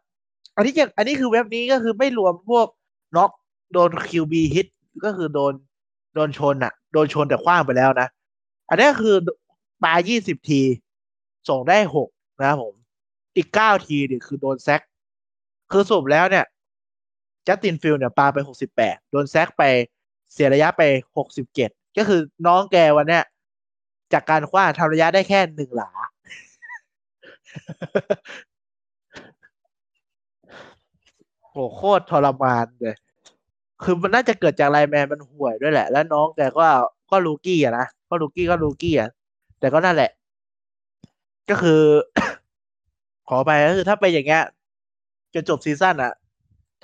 [0.56, 2.68] อันนี้จะอันนี้คือเว็บนี้ก็คือไม่รวมพวก
[3.16, 3.32] น็อก
[3.74, 4.68] โดน QB hit
[5.06, 5.54] ก็คือโดน
[6.16, 8.08] โดนชนอะโดนชนแต่ขว้างไปแล้วนะ
[8.70, 9.16] อันนี้คือ
[9.84, 10.62] ปายี่สิบที
[11.50, 12.74] ส่งได้หกนะครับผม
[13.36, 14.82] อีกเก้าทีเนี่ยคือโดน sack
[15.72, 16.46] คือสรุปแล้วเนี่ย
[17.48, 19.64] Justin Fields เนี่ยปาไปหกสิบแปดโดน sack ไป
[20.34, 20.82] เสียระยะไป
[21.18, 23.24] หกสิบเจ็ดก็คือน้องแกวันเนี้ย
[24.14, 25.90] จากการขว้างทำระยะได้แค่หนึ่งหลา
[31.50, 32.96] โหโคตรทรมานเลย
[33.84, 36.66] คือมันน่าจะเกิดจาก lineman มันห่วยด้วยแหละ แล้วน้องแกก็
[37.12, 39.10] ก็ rookie อะนะ ก็ rookie ก็ rookie อะ
[39.60, 40.12] แต่ก็นั่นแหละ
[41.50, 41.82] ก็คือ
[43.30, 44.44] ขอไปก็คือถ้าไปอย่างเงี้ย
[45.34, 46.14] จนจบ season อะ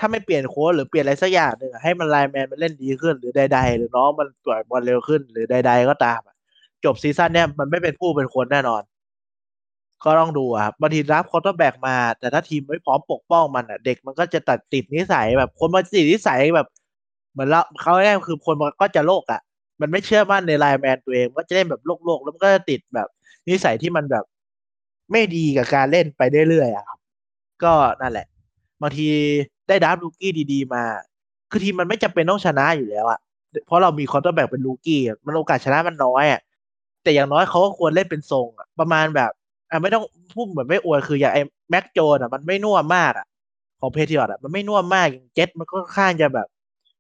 [0.02, 6.20] ถ้าไม่เปลี่ยนโค้ชหรือเปลี่ยนอะไรสักอย่างหนึ่งให้มัน lineman มันเล่นดีขึ้น หรือใดๆ หรือน้องมันปล่อยบอลเร็วขึ้น หรือใด ๆ ก็ตาม
[6.86, 8.82] จบ season เนี้ยมันไม่เป็นผู้เป็นคนแน่นอน
[10.04, 16.68] ก็ต้องดูครับบางทีรับ quarterback มา แต่ถ้าทีมไม่พร้อมปกป้องมันอะ เด็กมันก็จะตัดติดนิสัยแบบคนมันติดนิสัยแบบ
[17.32, 19.42] เหมือนเราเขาแน่คือคนมันก็จะลกอะ
[19.82, 23.08] มันไม่เชื่อมั่นใน lineman ตัวเองมันก็จะเล่นแบบลกๆแล้วมันก็จะติดแบบ
[23.50, 24.26] นิสัยที่มันแบบ
[25.12, 27.00] ไม่ดีกับการเล่นไปเรื่อยๆอะครับ
[27.64, 28.28] ก็นั่นแหละ
[28.82, 29.08] บางที
[29.68, 30.84] ได้ draft rookie ดีๆ มา
[31.52, 33.20] คือทีมมันไม่จำเป็นต้องชนะอยู่แล้วอะ
[33.66, 36.42] เพราะเรามี quarterback เป็น rookie มันโอกาสชนะมันน้อยอะ
[37.04, 39.32] แต่อย่างน้อยเขาก็ควรเล่นเป็นทรงอะประมาณแบบ
[39.72, 43.26] อะไม่ต้องพูดเหมือนไม่อวยคืออย่างไอ้ Mac Jones อะมันไม่น่วมมากอะ
[43.80, 46.48] ของ Patriots อะมันไม่น่วมมากอย่างเจ็ตมันก็ค่อนข้างจะแบบ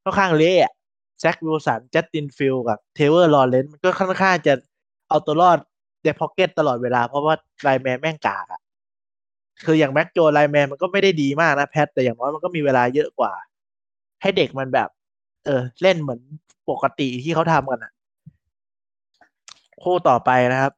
[0.03, 0.73] ค่อนข้างเละอะ
[1.19, 4.53] Zach Wilson Justin Fields กับ Trevor Lawrence มันก็ค่อนข้างจะ
[5.09, 5.57] เอาตัวรอด
[6.03, 8.61] ใน pocket ตลอดเวลา เพราะว่า lineman แม่งกากอะ
[9.65, 13.33] คืออย่าง Mac Jones lineman มันก็ไม่ได้ดีมากนะ Pats แต่อย่างน้อยมันก็มีเวลาเยอะกว่า
[14.21, 14.89] ให้เด็กมันแบบ
[15.45, 16.21] เออ เล่นเหมือน
[16.69, 17.91] ปกติที่เขาทำกันอะ
[19.83, 20.73] คู่ต่อไปนะครับ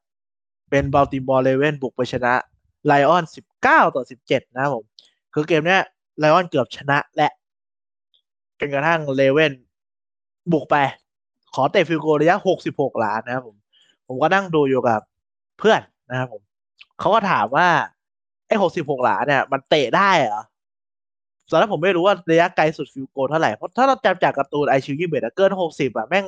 [0.69, 2.33] เป็น Baltimore Ravens บุกไปชนะ
[2.85, 4.83] Lions สิบเก้าต่อสิบเจ็ดนะผม
[5.33, 5.81] คือเกมเนี้ย
[6.19, 7.27] Lions เกือบชนะและ
[8.59, 9.53] จนกระทั่ง Ravens
[10.51, 10.75] บุกไป
[11.53, 13.55] ขอเตะ field goal ระยะหกสิบหกหลานะครับผม
[14.07, 15.01] ผมก็นั่งดูอยู่กับ
[15.59, 16.41] เพื่อนนะครับผม
[16.99, 17.67] เขาก็ถามว่า
[18.47, 20.43] ไอ้หกสิบหกหลาเนี่ยมันเตะได้เหรอ
[21.51, 26.25] ตอนนั้นผมไม่รู้ว่าระยะไกลสุด field goal เท่าไหร่ เพราะถ้าเราจำจากการ์ตูน Eyeshield ยี่เอ็ดเกินหกสิบอะแม่ง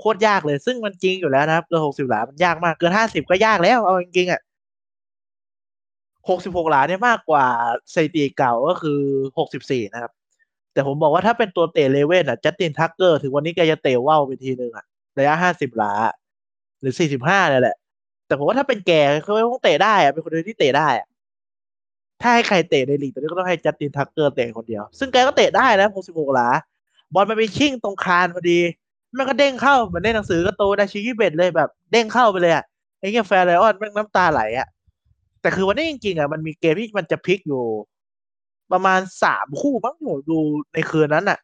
[0.00, 4.40] โคตรยากเลย ซึ่งมันจริงอยู่แล้วนะครับเกินหกสิบหลา มันยากมาก เกินห้าสิบก็ยากแล้ว เอาจริงๆอะ
[6.28, 7.46] หกสิบหกหลาเนี่ยมากกว่า
[7.94, 9.00] สถิติเก่าก็คือ
[9.38, 10.12] หกสิบสี่นะครับ
[10.72, 14.84] แต่ผมบอกว่าถ้าเป็นตัวเตะ Ravens อะ Justin Tucker ถึงวันนี้แกจะเตะว่าวไปทีนึงอะ
[15.18, 15.92] ระยะห้าสิบหลา
[16.80, 17.76] หรือสี่สิบห้าเนี่ยแหละ
[18.26, 18.92] แต่ผมว่าถ้าเป็นแก
[19.24, 21.07] เขาคงเตะได้อะเป็นคนเดียวที่เตะได้อะ
[22.20, 26.48] ถ้าให้ใครเตะในลีกตอนนี้ก็ต้องให้ Justin Tucker เตะคนเดียว ซึ่งแกก็เตะได้นะหกสิบหลา
[27.14, 28.58] บอลมันไปชิ่งตรงคานพอดี
[29.16, 32.64] มันก็เด้งเข้าเหมือนในหนังสือการ์ตูนนะชิคิเบตเลยแบบเด้งเข้าไปเลยอะ
[32.98, 34.68] ไอ้เงี้ยแฟน Lions แม่งน้ำตาไหลอะ
[35.40, 37.64] แต่คือวันนี้จริงๆอะมันมีเกมที่มันจะพลิกอยู่
[38.72, 40.38] ประมาณสามคู่บ้างที่ผมดู
[40.74, 41.38] ในคืนนั้นอะ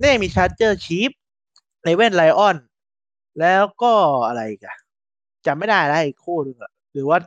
[0.00, 2.56] นี่มี Chargers Chiefs Ravens Lions
[3.40, 3.92] แล้วก็
[4.28, 4.76] อะไรกัน
[5.46, 7.18] จำไม่ได้แล้วอีกคู่หนึ่งอะ หรือว่า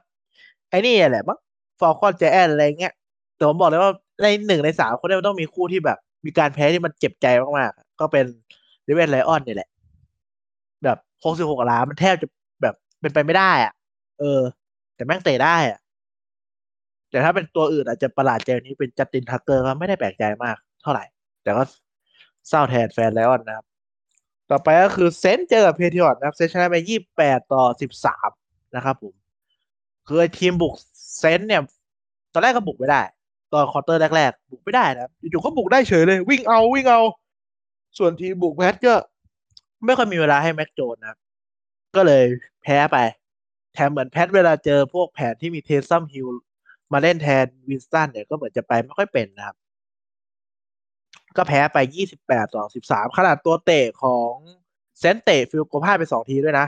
[0.70, 1.38] ไอ้นี่แหละมั้ง
[1.80, 2.94] Falcons Giants อะไรเงี้ย
[3.36, 8.26] แต่ผมบอกเลยว่าในหนึ่งในสามคนนี้มันต้องมีคู่ที่แบบ มีการแพ้ที่มันเจ็บใจมากๆ ก็เป็น
[8.84, 9.70] Detroit Lions นี่แหละ
[10.84, 12.28] แบบหกสิบหกหลามันแทบจะ
[12.62, 13.74] แบบเป็นไปไม่ได้อะ
[14.20, 14.42] เออ
[14.96, 15.80] แต่แม่งเตะได้อะ
[17.10, 21.04] แต่ถ้าเป็นตัวอื่นอาจจะประหลาดใจนี้เป็น Justin Tucker ก็ไม่ได้แปลกใจมากเท่าไหร่
[21.44, 21.64] แต่ก็
[22.50, 23.66] เศร้าแทนแฟน Lions นะครับ
[24.52, 28.30] ต่อไปก็คือ Saints เจอกับ Patriots นะครับ Saints ชนะไปยี่แปดต่อสิบสาม
[28.76, 29.14] นะครับผม
[30.08, 30.74] คือทีมบุก
[31.18, 31.62] Saints เนี่ย
[32.34, 33.02] ตอนแรกก็บุกไม่ได้
[33.54, 37.02] ตอน quarter แรกๆบุกไม่ได้นะอยู่ๆก็บุกได้เฉยเลย วิ่งเอาวิ่งเอา
[37.98, 38.94] ส่วนทีมบุก Pats ก็
[39.86, 41.18] ไม่ค่อยมีเวลาให้ Mac Jones นะ
[41.96, 42.24] ก็เลย
[42.64, 42.98] แพ้ไป
[43.74, 46.28] แถมเหมือน Pats เวลาเจอพวกแผนที่มี Taysom Hill
[46.94, 49.56] มาเล่นแทน Winston เนี่ยก็เหมือนจะไปไม่ค่อยเป็นนะครับ
[51.38, 51.78] ก็แพ้ไป
[52.16, 54.32] 28 ต่อ 13 ขนาดตัวเตะของ
[55.00, 56.68] เซนเตะฟิลโกพาไปสองทีด้วยนะ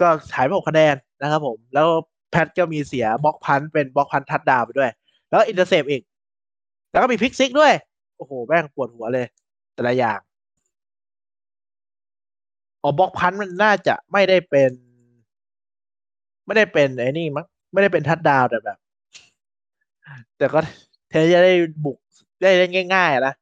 [0.00, 1.88] ก็หายไปหกคะแนนนะครับผม แล้ว
[2.32, 4.90] Pats ก็มีเสีย block punt เป็น block punt touchdown ไปด้วย
[5.30, 6.02] แล้ว intercept อีก
[6.90, 7.72] แล้วก็มี pick six ด้วย
[8.16, 9.26] โอ้โห แม่งปวดหัวเลย
[9.74, 10.20] แต่ละอย่าง
[12.82, 14.70] อ๋อ block punt มันน่าจะไม่ได้เป็น
[16.46, 18.78] ไม่ได้เป็นไอ้นี่มั้งไม่ได้เป็นทัดดาวแต่แบบ
[20.36, 20.60] แต่ก็
[21.10, 21.52] แทบจะได้
[21.84, 21.98] บุก
[22.42, 23.34] ได้เล่นง่ายๆนะ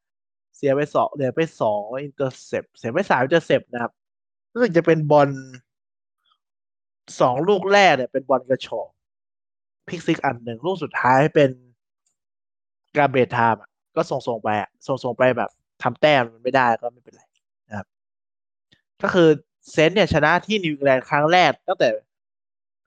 [0.55, 3.91] เสียไปสองเสียไปสอง intercept เสียไปสาม intercept นะครับ
[4.53, 5.29] รู้สึกจะเป็นบอล
[7.19, 8.89] สองลูกแรกเนี่ยเป็นบอลกระฉอก
[9.87, 11.49] pick six อันหนึ่งลูกสุดท้ายเป็น
[12.97, 13.61] garbage time
[13.95, 14.49] ก็ส่งส่งไป
[14.87, 15.49] ส่งส่งไปแบบ
[15.83, 17.21] ทำแต้มมันไม่ได้ก็ไม่เป็นไร
[17.69, 17.87] นะครับ
[19.01, 19.29] ก็คือ
[19.71, 21.89] Saints เนี่ยชนะที่ New England ครั้งแรกตั้งแต่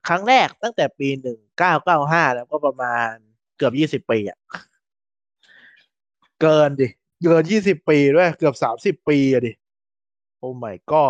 [0.07, 3.09] ครั้งแรกตั้งแต่ปีหนึ่งเก้าเก้าห้าแล้วก็ประมาณ
[3.57, 4.37] เกือบยี่สิบปีอะ
[6.41, 6.87] เกินดิ
[7.23, 9.51] เกินยี่สิบปีด้วย เกือบสามสิบปีอะดิ
[10.37, 11.03] โอ้ไม่ก็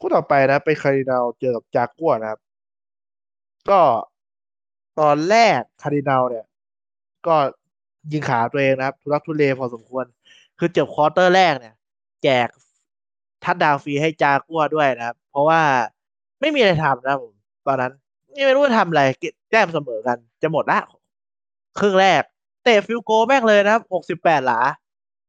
[0.00, 2.40] คู่ต่อไปนะไปคารินาลเจอกับจากัวนะครับ
[3.70, 3.80] ก็
[5.00, 6.44] ตอนแรกคารินาลเนี่ย
[7.26, 7.36] ก็
[8.12, 10.04] ยิงขาตัวเองนะครับ ทุรักทุเลพอสมควร
[10.58, 11.74] คือเจ็บ quarter แรกเนี่ย
[12.22, 12.48] แจก
[13.44, 15.60] touchdown ฟรีให้จากัวด้วยนะครับ เพราะว่า
[16.40, 17.32] ไม่มีอะไรทำนะผม
[17.66, 17.92] ตอนนั้น
[18.46, 19.02] ไม่รู้จะทำอะไร
[19.50, 20.78] แต้มเสมอกัน จะหมดละ
[21.78, 22.22] ครึ่งแรก
[22.64, 24.60] เตะ field goal แม่งเลยนะครับหกสิบแปดหลา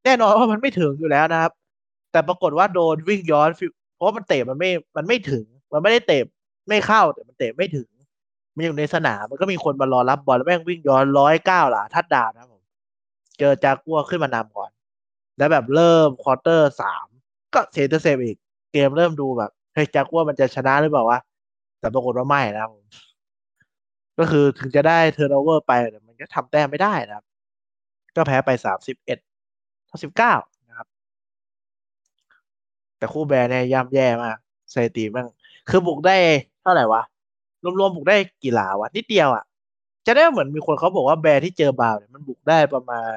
[0.05, 1.51] แน่นอนว่ามันไม่ถึงอยู่แล้วนะครับ
[2.11, 3.49] แต่ปรากฏว่าโดนวิ่งย้อน
[4.01, 6.23] เพราะมันเตะมันไม่มันไม่ถึง มันไม่ได้เตะ
[6.69, 7.87] ไม่เข้าแต่มันเตะไม่ถึง
[8.55, 12.61] มันอยู่ในสนามมันก็มีคนมารอรับบอลแล้วแม่งวิ่งย้อนร้อยเก้าหลาทัดดาวนะผม
[13.39, 14.71] เจอจากัวขึ้นมานำก่อน
[15.37, 17.05] แล้วแบบเริ่ม quarter สาม
[17.53, 18.37] ก็ intercept อีก
[18.73, 21.19] เกมเริ่มดูแบบเฮ้ยจากัวมันจะชนะหรือเปล่าวะ
[21.79, 22.71] แต่ปรากฏว่าไม่นะครับ
[24.19, 27.25] ก็คือถึงจะได้ turnover ไปแต่มันก็ทำแต้มไม่ได้นะครับ
[28.15, 29.19] ก็แพ้ไปสามสิบเอ็ด
[29.89, 30.33] ต่อสิบเก้า
[33.01, 34.37] แต่คู่ Bear เนี่ยย่ำแย่มาก
[34.73, 35.25] สถิติมัน
[35.69, 36.15] คือบุกได้
[36.61, 37.01] เท่าไหร่วะ
[37.79, 39.43] รวมๆบุกได้กี่หลาวะ นิดเดียวอะ่ะ
[40.05, 43.15] จะได้เหมือนมีคนเขาบอกว่าแบร์ที่เจอบาวเนี่ยมันบุกได้ประมาณ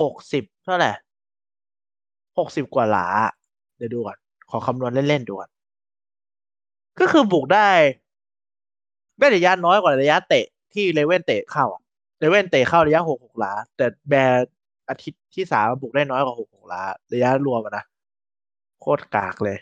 [0.00, 0.92] หกสิบเท่าไหร่
[2.38, 3.06] หกสิบกว่าหลา
[3.76, 4.18] เดี๋ยวดูก่อน
[4.50, 5.50] ขอคำนวณเล่นๆดูก่อน
[7.00, 7.70] ก็คือบุกได้
[9.18, 11.82] ได้ระยะน้อยกว่าระยะเตะที่เลเว่นเตะเข้าอะ
[12.20, 14.48] เลเว่นเตะเข้าระยะหกหกหลา แต่แบร์
[14.88, 17.84] อาทิตย์ที่สามบุกได้น้อยกว่าหกหกลา ระยะรวมนะ
[18.84, 19.58] โคตรกากเลย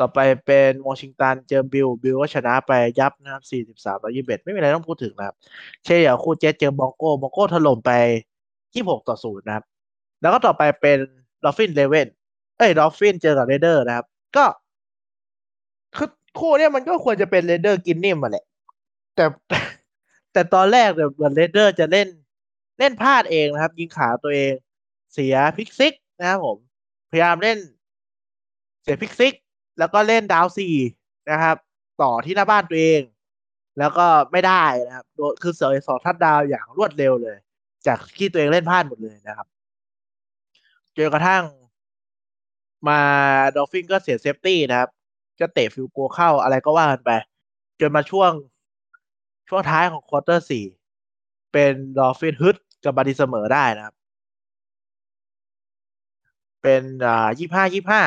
[0.00, 5.36] ต่อไปเป็นวอชิงตันเจอ Bill Bill ก็ชนะไปยับนะครับสี่สิบสามต่อยี่สิบเอ็ดไม่มีอะไรต้องพูดถึงนะครับ
[5.84, 7.92] เช่นอย่างคู่เจสเจอ Bronco Bronco ถล่มไป
[8.74, 9.64] ยี่หกต่อศูนย์นะครับ
[10.20, 10.98] แล้วก็ต่อไปเป็น
[11.44, 12.08] Dolphin Raven
[12.56, 14.44] เอ้ย Dolphin เจอกับ Raider นะครับ ก็
[15.96, 18.44] คือคู่เนี้ยมันก็ควรจะเป็น Raider กินนิ่มมาแหละ
[19.16, 19.24] แต่
[20.32, 22.08] แต่ตอนแรกเนี่ยเหมือน Raider จะเล่น
[22.78, 24.52] เล่นพลาดเองนะครับ ยิงขาตัวเอง
[25.14, 26.56] เสีย pick six นะครับผม
[27.10, 27.58] พยายามเล่น
[28.86, 29.34] เสีย pick six
[29.78, 30.68] แล้วก็เล่น down สี่
[31.30, 31.56] นะครับ
[32.02, 33.02] ต่อที่หน้าบ้านตัวเอง
[33.78, 37.36] แล้วก็ไม่ได้นะครับโดนคือเสียสองทัดดาวอย่างรวดเร็วเลย
[37.86, 39.46] จากที่ตัวเองเล่นพลาดหมดเลยนะครับ
[40.96, 41.42] จนกระทั่ง
[42.88, 43.00] มา
[43.56, 44.90] Dolphin ก็เสีย safety นะครับ
[45.40, 47.10] ก็เตะ field goal เข้าอะไรก็ว่ากันไป
[47.80, 48.32] จนมาช่วง
[49.48, 50.64] ช่วงท้ายของ quarter สี่
[51.52, 53.94] เป็น Dolphin ฮึดกลับมาตีเสมอได้นะครับ
[56.62, 58.02] เป็นอ่ายี่ห้ายี่ห้า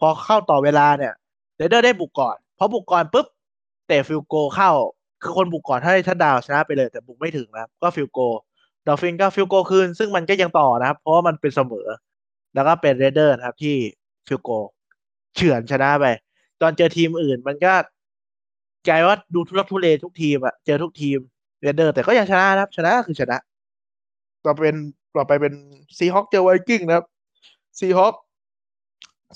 [0.00, 1.12] พอเข้าต่อเวลาเนี่ย
[1.56, 3.26] Raider ได้บุกก่อนพอบุกก่อนปุ๊บ
[3.86, 4.70] เตะ field goal เข้า
[5.22, 8.20] คือคนบุกก่อนถ้าได้ทัดดาวชนะไปเลย แต่บุกไม่ถึงนะครับ ก็ field goal
[8.86, 11.86] Dolphin ก็ field goal คืน ซึ่งมันก็ยังต่อนะครับ เพราะว่ามันเป็นเสมอ
[12.54, 13.76] แล้วก็เป็น Raider นะครับที่
[14.26, 14.50] field goal
[15.34, 16.06] เฉือนชนะไป
[16.60, 17.72] ตอนเจอทีมอื่นมันก็
[18.88, 21.18] กลายว่าดูทุรักทุเลทุกทีมอะเจอทุกทีม
[21.62, 23.38] Raider แต่ก็ยังชนะนะครับ ชนะคือชนะ
[24.44, 24.76] ต่อเป็น
[25.16, 25.54] ต่อไปเป็น
[25.98, 27.06] Seahawk เจอไวกิ้งนะครับ
[27.78, 28.14] Seahawk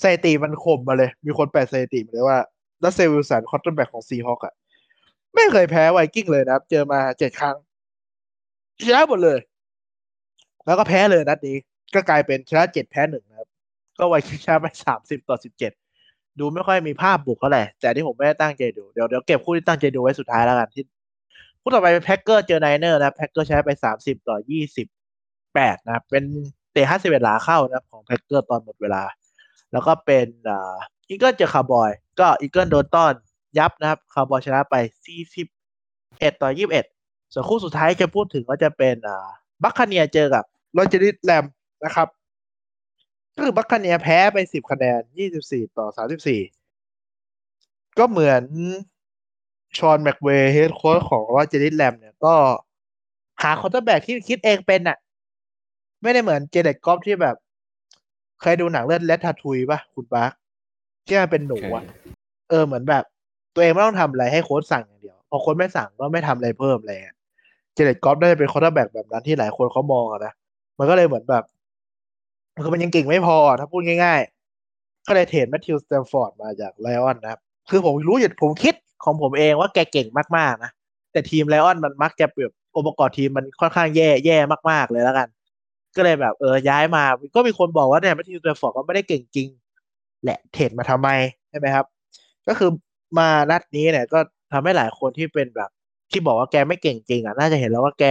[0.03, 2.37] สถิติมันข่มมาเลย มีคนแปะสถิติมาเลยว่า
[2.81, 4.53] Russell Wilson quarterback ของ Seahawk อะ
[5.35, 7.55] ไม่เคยแพ้ไวกิ้งเลยนะครับ เจอมาเจ็ดครั้ง
[8.83, 9.39] ชนะหมดเลย
[10.65, 11.55] แล้วก็แพ้เลยนัดนี้
[11.93, 13.47] ก็กลายเป็นชนะเจ็ดแพ้หนึ่งนะครับ
[13.99, 15.71] ก็ไวกิ้งชนะไปสามสิบต่อสิบเจ็ด
[16.39, 20.83] ดูไม่ค่อยมีภาพบุกเท่าไหร่แต่ที่ผมไม่ได้ตั้งใจดู เดี๋ยวเดี๋ยวเก็บคู่ที่ตั้งใจดูไว้สุดท้ายแล้วกันที่
[21.61, 24.87] คู่ต่อไปเป็น Packer เจอ Niner นะ Packer ชนะไปสามสิบต่อยี่สิบ
[25.53, 26.23] แปดนะเป็น
[26.73, 29.03] เตะห้าสิบเอ็ดหลาเข้านะของ Packer ตอนหมดเวลา
[29.71, 30.27] แล้วก็เป็น
[31.09, 33.13] Eagle เจอคาร์บอย ก็ Eagle โดนต้อน
[33.57, 35.47] ยับนะครับคาร์บอยชนะไปสี่สิบ
[36.19, 36.85] เอ็ดต่อยี่สิบเอ็ด
[37.33, 38.95] ส่วนคู่สุดท้ายจะพูดถึงก็จะเป็น
[39.63, 41.45] Buccaneer เจอกับ Los Angeles Ram
[41.85, 42.07] นะครับ
[43.35, 46.41] ก็คือ Buccaneer แพ้ไปสิบคะแนนยี่สิบสี่ต่อสามสิบสี่
[47.97, 48.43] ก็เหมือน
[49.77, 52.35] Sean McVay head coach ของ Los Angeles Ram เนี่ยก็
[53.41, 54.97] หา quarterback ที่คิดเองเป็นอะ
[56.01, 57.35] ไม่ได้เหมือน Jared Goff ที่แบบ
[58.41, 60.31] เคยดูหนังเรื่อง Ratatouille ป่ะคุณบาร์ก
[61.07, 61.83] ที่มันเป็นหนูอะ
[62.49, 63.03] เออเหมือนแบบ
[63.53, 67.17] ตัวเองไม่ต้องทำอะไรให้โค้ชสั่งอย่างเดียว พอโค้ชไม่สั่งก็ไม่ทำอะไรเพิ่มอะไรเงี้ย
[67.73, 70.33] Jared Goff ได้เป็น quarterback แบบนั้นที่หลายคนเขามองอะนะ
[70.79, 71.43] มันก็เลยเหมือนแบบ
[72.63, 74.19] คือมันยังเก่งไม่พอถ้าพูดง่าย
[74.63, 80.71] ๆ ก็เลย trade Matthew Stafford มาจาก Lion นะครับ คือผมรู้อยู่ผมคิดของผมเองว่าแกเก่งมากๆนะ
[81.11, 84.37] แต่ทีม Lion มันมักจะแบบองค์ประกอบทีมมันค่อนข้างแย่แย่
[84.69, 85.27] มากๆเลยแล้วกัน
[85.95, 87.03] ก็เลยแบบเออย้ายมา
[87.35, 89.47] ก็มีคนบอกว่าเนี่ย Matthew Stafford ก็ไม่ได้เก่งจริง
[90.23, 91.09] แหละ trade มาทำไม
[91.49, 91.85] ใช่ไหมครับ
[92.47, 92.69] ก็คือ
[93.17, 94.19] มานัดนี้เนี่ยก็
[94.51, 95.69] ทำให้หลายคนที่เป็นแบบ
[96.11, 98.05] ที่บอกว่าแกไม่เก่งจริงอะน่าจะเห็นแล้วว่าแก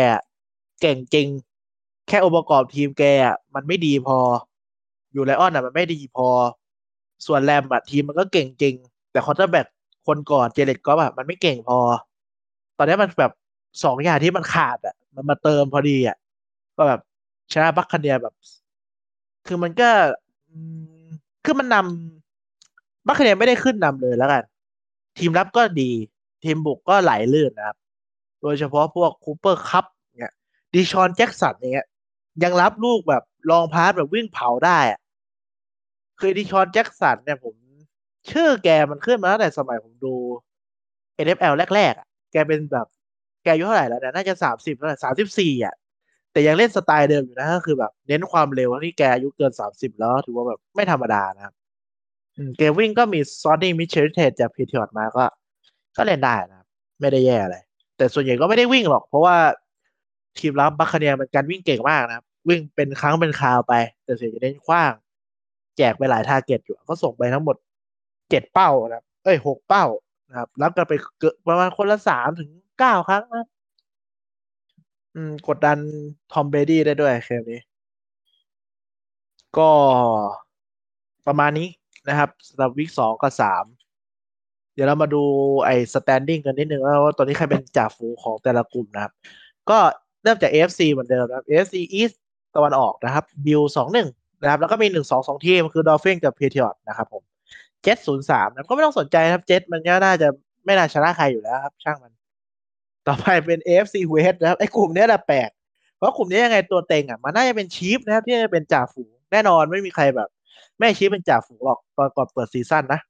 [0.80, 1.26] เก่งจริง
[2.08, 4.18] แค่องค์ประกอบทีมแกอะมันไม่ดีพอ
[5.12, 6.26] อยู่ Lion อะมันไม่ดีพอ
[7.26, 8.74] ส่วนแรมอะทีมมันก็เก่งจริง
[9.12, 9.66] แต่ quarterback
[10.06, 11.78] คนก่อน Jared ก็แบบมันไม่เก่งพอ
[12.76, 13.32] ตอนนี้มันแบบ
[13.84, 16.16] สองอย่างที่มันขาดอะ มันมาเติมพอดีอะ
[16.76, 17.00] ก็แบบ
[17.52, 18.34] ชนะ Buccaneer แบบ
[19.46, 19.90] คือมันก็
[21.44, 24.42] คือมันนำบัคคเนียไม่ได้ขึ้นนำเลยแล้วกัน
[25.18, 25.90] ทีมรับก็ดี
[26.44, 27.76] ทีมบุกก็ไหลลื่นนะครับ
[28.42, 29.84] โดยเฉพาะพวกคูเปอร์คัพ
[30.18, 30.32] เนี่ย
[30.74, 31.86] ดิชอนแจ็คสันเนี่ย
[32.44, 35.00] ยังรับลูกแบบลองพาสแบบวิ่งเผาได้อะ
[36.20, 37.54] คือดิชอนแจ็คสันเนี่ยผม
[38.30, 40.14] ชื่อแกมันขึ้นมาตั้งแต่สมัยผมดู
[41.24, 42.86] NFL แรกๆอะ แกเป็นแบบ
[43.42, 45.74] แกอายุเท่าไหร่แล้วเนี่ยน่าจะสามสิบแล้วสามสิบสี่อะ
[46.32, 51.54] แต่ยังเล่นสไตล์เดิมอยู่นะก็คือแบบเน้นความเร็วที่แกอายุเกินสามสิบแล้วถือว่าแบบไม่ธรรมดานะครับ
[52.58, 55.24] เกมวิ่งก็มี Sony Michel trade จาก Patriot มาก็
[55.96, 56.66] ก็เล่นได้นะครับ
[57.00, 57.56] ไม่ได้แย่อะไร
[57.96, 59.36] แต่ส่วนใหญ่ก็ไม่ได้วิ่งหรอก เพราะว่า
[60.38, 64.92] ทีมรับ Buccaneer มันกันวิ่งเก่งมากนะครับ วิ่งเป็นครั้งเป็นคราวไป แต่ส่วนใหญ่เน้นขว้าง
[65.76, 67.56] แจกไปหลาย target อยู่ ก็ส่งไปทั้งหมด
[68.30, 69.84] เจ็ดเป้านะครับ เอ้ยหกเป้า
[70.28, 73.46] นะครับ รับกันไปเกือบประมาณคนละสามถึงเก้าครั้งนะ
[75.14, 75.78] อืม กดดัน
[76.32, 77.60] Tom Brady ได้ด้วยเกมนี้
[79.58, 79.70] ก็
[81.26, 81.68] ประมาณนี้
[82.08, 83.64] นะครับสำหรับ week สองกับสาม
[84.74, 85.22] เดี๋ยวเรามาดู
[85.64, 89.12] ไอ้ standing กันนิดนึงว่าตอนนี้ใครเป็นจ่าฝูงของแต่ละกลุ่มนะครับ
[89.70, 89.78] ก็
[90.22, 92.14] เริ่มจาก AFC เหมือนเดิมนะครับ AFC East
[92.56, 94.08] ตะวันออกนะครับ บิลสองหนึ่ง
[94.42, 97.22] นะครับ แล้วก็มีหนึ่งสองสองทีม คือ Dolphin กับ Patriot นะครับผม
[97.84, 100.28] เจ็ดศูนย์สามนะก็ไม่ต้องสนใจครับเจ็ดมันก็น่าจะ
[100.64, 102.12] ไม่น่าชนะใครอยู่แล้วครับ ช่างมัน
[103.10, 105.50] ต่อไปเป็น AFC West นะครับไอ้กลุ่มนี้แหละแปลก
[105.96, 110.28] เพราะกลุ่มนี้ยังไงตัวเต็งอะมันน่าจะเป็น Chiefs นะครับที่จะเป็นจ่าฝูงแน่นอนไม่มีใครแบบ
[110.78, 113.00] ไม่ชี้เป็นจ่าฝูงหรอกตอนก่อนเปิด season นะ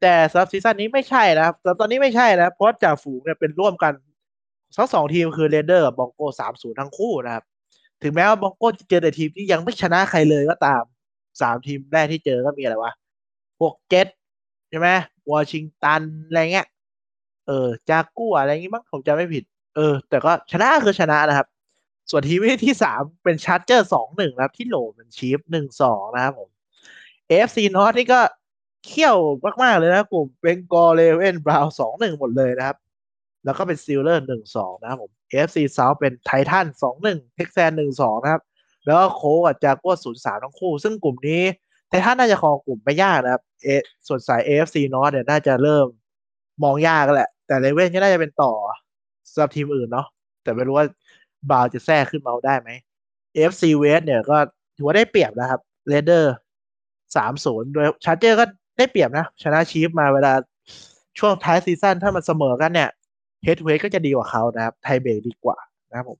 [0.00, 3.92] แต่สำหรับ season นี้ไม่ใช่นะครับแต่ตอนนี้ไม่ใช่นะเพราะจ่าฝูงเนี่ยเป็นร่วมกัน
[4.76, 7.44] ทั้งสองทีมคือ Raiders กับ Broncos สามศูนย์ทั้งคู่นะครับ
[8.02, 10.82] ถึงแม้ว่า Broncos จะเจอแต่ทีมที่ยังไม่ชนะใครเลยก็ตาม
[11.40, 12.92] สามทีมแรกที่เจอก็มีอะไรวะ
[13.58, 14.06] พวกเจ็ต
[14.70, 14.88] ใช่ไหม
[15.32, 16.66] วอชิงตันอะไรเงี้ย
[17.46, 19.44] เออจากัวอะไรงี้มั้งผมจำไม่ผิด
[19.76, 21.46] เออ แต่ก็ชนะคือชนะนะครับ
[22.10, 26.48] ส่วนทีมที่สามเป็น Chargers สองหนึ่งนะครับ ที่โหล่เป็น Chiefs หนึ่งสองนะครับผม
[27.30, 28.20] AFC North นี่ก็
[28.86, 29.16] เขี้ยว
[29.62, 32.76] มากๆเลยนะกลุ่มเป็นกอ Ravens Browns สองหนึ่งหมดเลยนะครับ
[33.44, 38.42] แล้วก็เป็น Steelers หนึ่งสองนะครับผม AFC South เป็น Titans สองหนึ่ง Texans หนึ่งสองนะครับ
[38.86, 41.42] แล้วก็ Colts กับ Jaguars ศูนย์สามทั้งคู่ ซึ่งกลุ่มนี้
[41.88, 43.68] Titans น่าจะครองกลุ่มไม่ยากนะครับเอ
[44.06, 45.86] ส่วนสาย AFC North เนี่ยน่าจะเริ่ม
[46.62, 48.52] มองยากแหละ แต่ Ravens ก็น่าจะเป็นต่อ
[49.32, 50.06] สำหรับทีมอื่นเนาะ
[50.42, 50.86] แต่ไม่รู้ว่า
[51.50, 52.70] บาวจะแทรกขึ้นมาได้ไหม
[53.50, 54.36] AFC West เนี่ยก็
[54.76, 56.34] ถือว่าได้เปรียบนะครับ Raiders
[57.16, 58.44] สามศูนย์โดย Chargers ก็
[58.78, 60.32] ได้เปรียบนะ ชนะ Chiefs มาเวลา
[61.18, 62.90] ช่วงท้าย season ถ้ามันเสมอกันเนี่ย
[63.44, 65.56] head-to-head ก็จะดีกว่าเขานะครับ tiebreak ดีกว่า
[65.90, 66.18] นะครับผม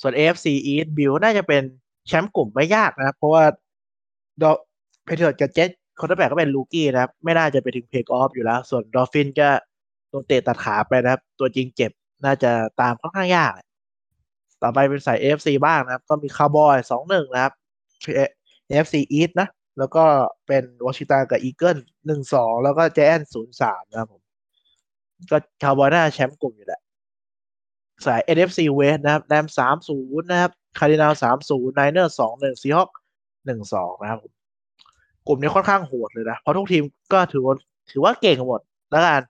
[0.00, 1.62] ส่วน AFC East Bills น่าจะเป็น
[2.08, 3.44] แชมป์กลุ่มไม่ยากนะครับ เพราะว่า
[4.42, 4.52] ดอ
[5.04, 9.48] เพเทอร์กับเจ็ตคนตั้งแต่ก็เป็นลูกี้นะครับ ไม่น่าจะไปถึงเพกออฟอยู่แล้ว ส่วนดอฟฟินก็
[10.10, 11.92] โดนเตะตัดขาไปนะครับ ตัวจริงเจ็บ
[12.24, 13.52] น่าจะตามค่อนข้างยาก
[14.62, 17.52] ต่อไปเป็นสาย AFC บ้างนะครับ ก็มีคาร์บอยสองหนึ่งนะครับ
[18.70, 20.04] AFC East นะ แล้วก็
[20.46, 24.22] เป็นวอชิตันกับอีเกิลหนึ่งสองแล้วก็แจนศูนย์สามนะครับผม
[25.30, 26.80] ก็คาร์บอยน่าแชมป์กลุ่มอยู่แหละ
[28.06, 32.88] สาย NFC West นะครับ Rams สามศูนย์นะครับ Cardinals สามศูนย์ Niners สองหนึ่ง Seahawks
[33.46, 34.32] หนึ่งสองนะครับผม
[35.26, 37.54] กลุ่มนี้ค่อนข้างโหดเลยนะ เพราะทุกทีมก็ถือว่า
[37.90, 39.22] ถือว่าเก่งหมดแล้วกัน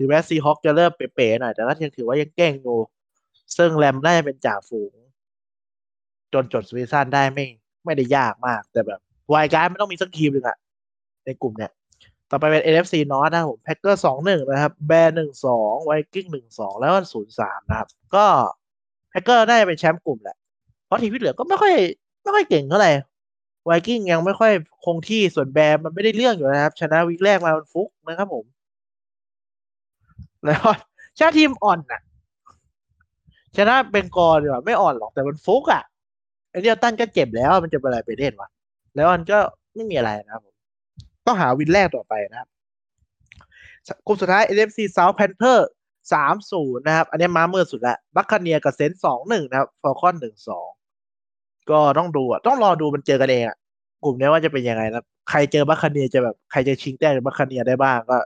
[0.00, 2.78] ถึงแม้ Seahawks จะเริ่มเป๋ๆหน่อยแต่ก็ยังถือว่ายังเก่งอยู่
[3.56, 4.92] ซึ่ง Rams น่าจะเป็นจ่าฝูง
[6.32, 7.46] จนจบ season ได้ไม่
[7.84, 9.00] ไม่ได้ยากมาก แต่แบบ
[9.32, 10.56] wild card ไม่ต้องมีสักทีมหนึ่งอะ
[11.24, 11.72] ในกลุ่มเนี้ย
[12.30, 18.26] ต่อไปเป็น NFC North นะครับผม Packers สองหนึ่งนะครับ Bears หนึ่งสอง Vikings หนึ่งสองแล้วก็ศูนย์สามนะครับ ก็
[19.10, 20.36] แพ็กเกอร์ได้เป็นแชมป์กลุ่มแหละ
[20.86, 21.74] เพราะทีมที่เหลือก็ไม่ค่อย
[22.22, 22.90] ไม่ค่อยเก่งเท่าไหร่
[23.64, 24.52] ไวกิ้งยังไม่ค่อย
[24.84, 28.44] คงที่ส่วนแบร์มันไม่ได้เรื่องอยู่นะครับ ชนะวิกแรกมามันฟุกนะครับผม
[30.46, 30.62] แล้ว
[31.18, 32.00] ชาทีมอ่อนน่ะ
[33.56, 35.82] ชนะเป็นกอดีกว่าไม่อ่อนหรอกแต่มันฟุกอะ
[36.50, 38.48] ไอเดียตันก็เจ็บแล้วมันจะเป็นอะไรไปเล่นวะ
[38.94, 39.38] แล้วมันก็
[39.74, 40.42] ไม่มีอะไรนะครับ
[41.26, 42.48] ต้องหาวินแรกต่อไปนะครับ
[44.06, 45.58] กลุ่มสุดท้าย NFC South Panther
[46.12, 50.68] สามศูนย์นะครับ อันนี้มาเหนือสุดละ Buccaneers กับ Saints สองหนึ่งนะครับ Falcons หนึ่งสอง
[51.70, 53.56] ก็ต้องดูอะ ต้องรอดูมันเจอกันเองอะ
[54.04, 58.18] กลุ่มนี้ว่าจะเป็นยังไงนะ ใครเจอ Buccaneers จะแบบ ใครจะชิงแต้มจาก Buccaneers ได้บ้างก็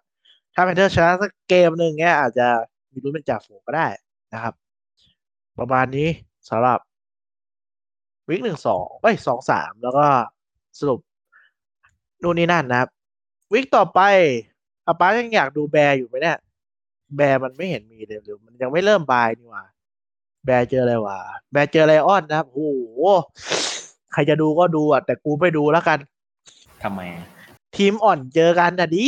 [0.54, 2.48] ถ้า Panthers ชนะสักเกมหนึ่งเงี้ยอาจจะ
[2.90, 3.86] มีลุ้นเป็นจ่าฝูงก็ได้
[4.32, 4.54] นะครับ
[5.58, 6.08] ประมาณนี้
[6.48, 6.78] สำหรับ
[8.28, 10.06] week หนึ่งสองเอ้ยสองสามแล้วก็
[10.78, 11.00] สรุป
[12.22, 12.88] นู่นนี่นั่นนะครับ
[13.52, 14.00] week ต่อไป
[14.86, 16.38] อาป้ายังอยากดู Bears อยู่ไหมเนี่ย
[17.16, 19.64] Bears มันไม่เห็นมีเลยหรือมันยังไม่เริ่ม bye นี่หว่า
[20.44, 21.18] Bears เจออะไรวะ
[21.52, 23.00] Bears เจอ Lions นะครับโอ้โห
[24.12, 25.98] ใครจะดูก็ดูอะแต่กูไม่ดูแล้วกัน
[26.82, 27.00] ทำไม
[27.76, 29.06] ทีมอ่อนเจอกันอะดี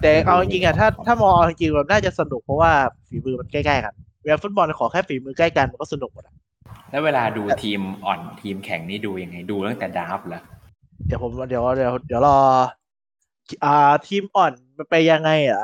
[0.00, 2.72] แต่เอาจริงๆอะถ้าถ้ามองจริงๆแบบน่าจะสนุกเพราะว่า
[3.08, 6.34] ฝีมือมันใกล้ๆกันเวลาฟุตบอลขอแค่ฝีมือใกล้กันมันก็สนุกหมดอะ
[6.90, 10.40] แล้วเวลาดูทีมอ่อนทีมแข็งนี่ดูยังไงดูตั้งแต่ draft เหรอ
[11.06, 12.38] เดี๋ยวผมเดี๋ยวเดี๋ยวเดี๋ยวรอ
[13.64, 15.62] อ่าทีมอ่อนมันไปยังไงอะ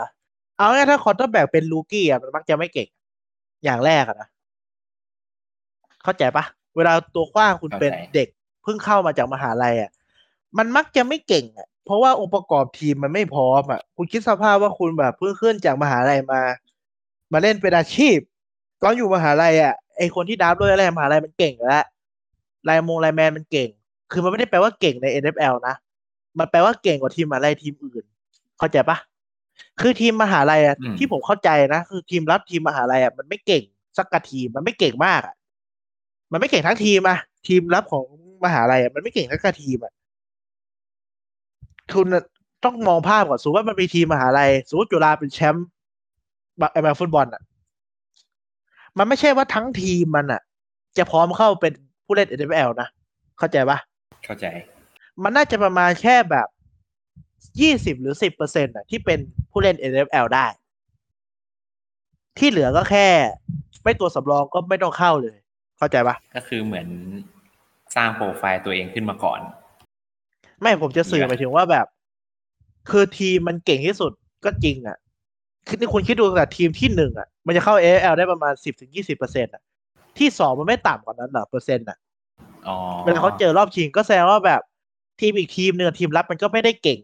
[0.57, 2.89] เอาง่ายๆถ้า quarterback เป็น rookie อะมันมักจะไม่เก่ง
[3.65, 4.29] อย่างแรกอะนะ
[6.03, 6.45] เข้าใจปะ
[6.77, 8.29] เวลาตัวขว้างคุณเป็นเด็ก
[8.63, 9.91] เพิ่งเข้ามาจากมหาลัยอะ
[10.59, 16.41] มันมักจะไม่เก่งอะ เพราะว่าองค์ประกอบทีมมันไม่พร้อมอะคุณคิดสภาพว่าคุณแบบเพิ่งขึ้นจากมหาลัยมา
[17.33, 18.17] มาเล่นเป็นอาชีพ
[18.83, 21.85] ตอนอยู่มหาลัยอะไอคนที่ดับด้วยอะไรมหาลัยมันเก่งแล้ว
[22.65, 23.69] ไลมงไลแมนมันเก่ง
[24.13, 25.75] คือมันไม่ได้แปลว่าเก่งใน NFL นะ
[26.39, 28.05] มันแปลว่าเก่งกว่าทีมมหาลัยทีมอื่น
[28.59, 28.99] เข้าใจปะ
[29.81, 33.63] คือทีมมหาลัยอะที่ผมเข้าใจนะคือทีมรับทีมมหาลัยอะมันไม่เก่ง
[33.97, 35.35] สักกะทีมมันไม่เก่งมากอะ
[36.33, 38.05] มันไม่เก่งทั้งทีมอะทีมรับของ
[38.45, 39.93] มหาลัยอะมันไม่เก่งทั้งกะทีมอะ
[41.95, 42.07] คุณ
[42.65, 45.67] ต้องมองภาพก่อนสมมติว่ามันมีทีมมหาลัยสมมติจุฬาเป็นแชมป์
[46.73, 47.43] ไอมาฟุตบอลอะ
[48.99, 50.43] มันไม่ใช่ว่าทั้งทีมมันอะ
[50.99, 51.73] จะพร้อมเข้าเป็น
[52.05, 52.89] ผู้เล่น NFL นะ
[53.39, 53.79] เข้าใจปะ
[54.25, 54.47] เข้าใจ
[55.23, 56.49] มันน่าจะประมาณแค่แบบ
[57.61, 59.19] ยี่สิบหรือสิบเปอร์เซ็นต์อะที่เป็น
[59.51, 60.47] ผู้เล่น NFL ได้
[62.39, 63.09] ที่เหลือก็แค่
[63.85, 65.37] ไม่ตัวสำรองก็ไม่ต้องเข้าเลย
[65.79, 66.89] เข้าใจปะก็คือเหมือน
[67.97, 69.41] สร้างโปรไฟล์ตัวเองขึ้นมาก่อน
[70.63, 71.87] ไม่ผมจะสื่อหมายถึงว่าแบบ
[72.91, 74.13] คือทีมมันเก่งที่สุด
[74.45, 74.97] ก็จริงอะ
[75.67, 79.63] คือที่คุณคิดดูแต่ทีมที่หนึ่งอะ มันจะเข้า AFL ได้ประมาณสิบถึงยี่สิบเปอร์เซ็นต์อะ
[80.19, 81.99] ที่สองมันไม่ต่ำกว่านั้นเหรอเปอร์เซ็นต์อะ
[82.69, 84.61] อ๋อเวลาเขาเจอรอบชิงก็แสดงว่าแบบ
[85.21, 87.01] ทีมอีกทีมหนึ่งทีมรับมันก็ไม่ได้เก่ง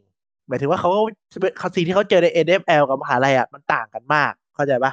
[0.48, 0.90] หมายถึงว่าเขา
[1.58, 4.92] เขาสิ่งที่เขาเจอใน NFL กับมหาลัยอะมันต่างกันมาก เข้าใจปะ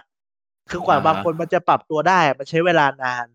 [0.69, 3.25] คือกว่าบางคนมันจะปรับตัวได้มันใช้เวลานาน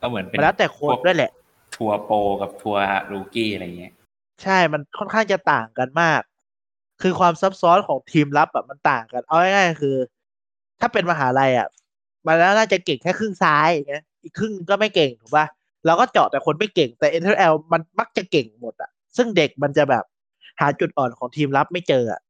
[0.00, 1.30] ก็เหมือนเป็นมันแล้วแต่คนด้วยแหละ
[1.76, 3.92] ทัวร์โปรกับทัวร์ลูกี้อะไรเงี้ย
[4.42, 6.20] ใช่มันค่อนข้างจะต่างกันมาก
[7.02, 9.96] คือความซับซ้อนของทีมรับอะมันต่างกัน เอาง่ายๆคือ
[10.80, 11.68] ถ้าเป็นมหาลัยอะ
[12.26, 15.46] มันแล้วน่าจะเก่งแค่ครึ่งซ้ายอย่างเงี้ยอีกครึ่งก็ไม่เก่งถูกป่ะ
[15.86, 20.04] เราก็เจาะแต่คนไม่เก่งแต่ NFL มันมักจะเก่งหมดอะ ซึ่งเด็กมันจะแบบ
[20.60, 22.20] หาจุดอ่อนของทีมรับไม่เจออะ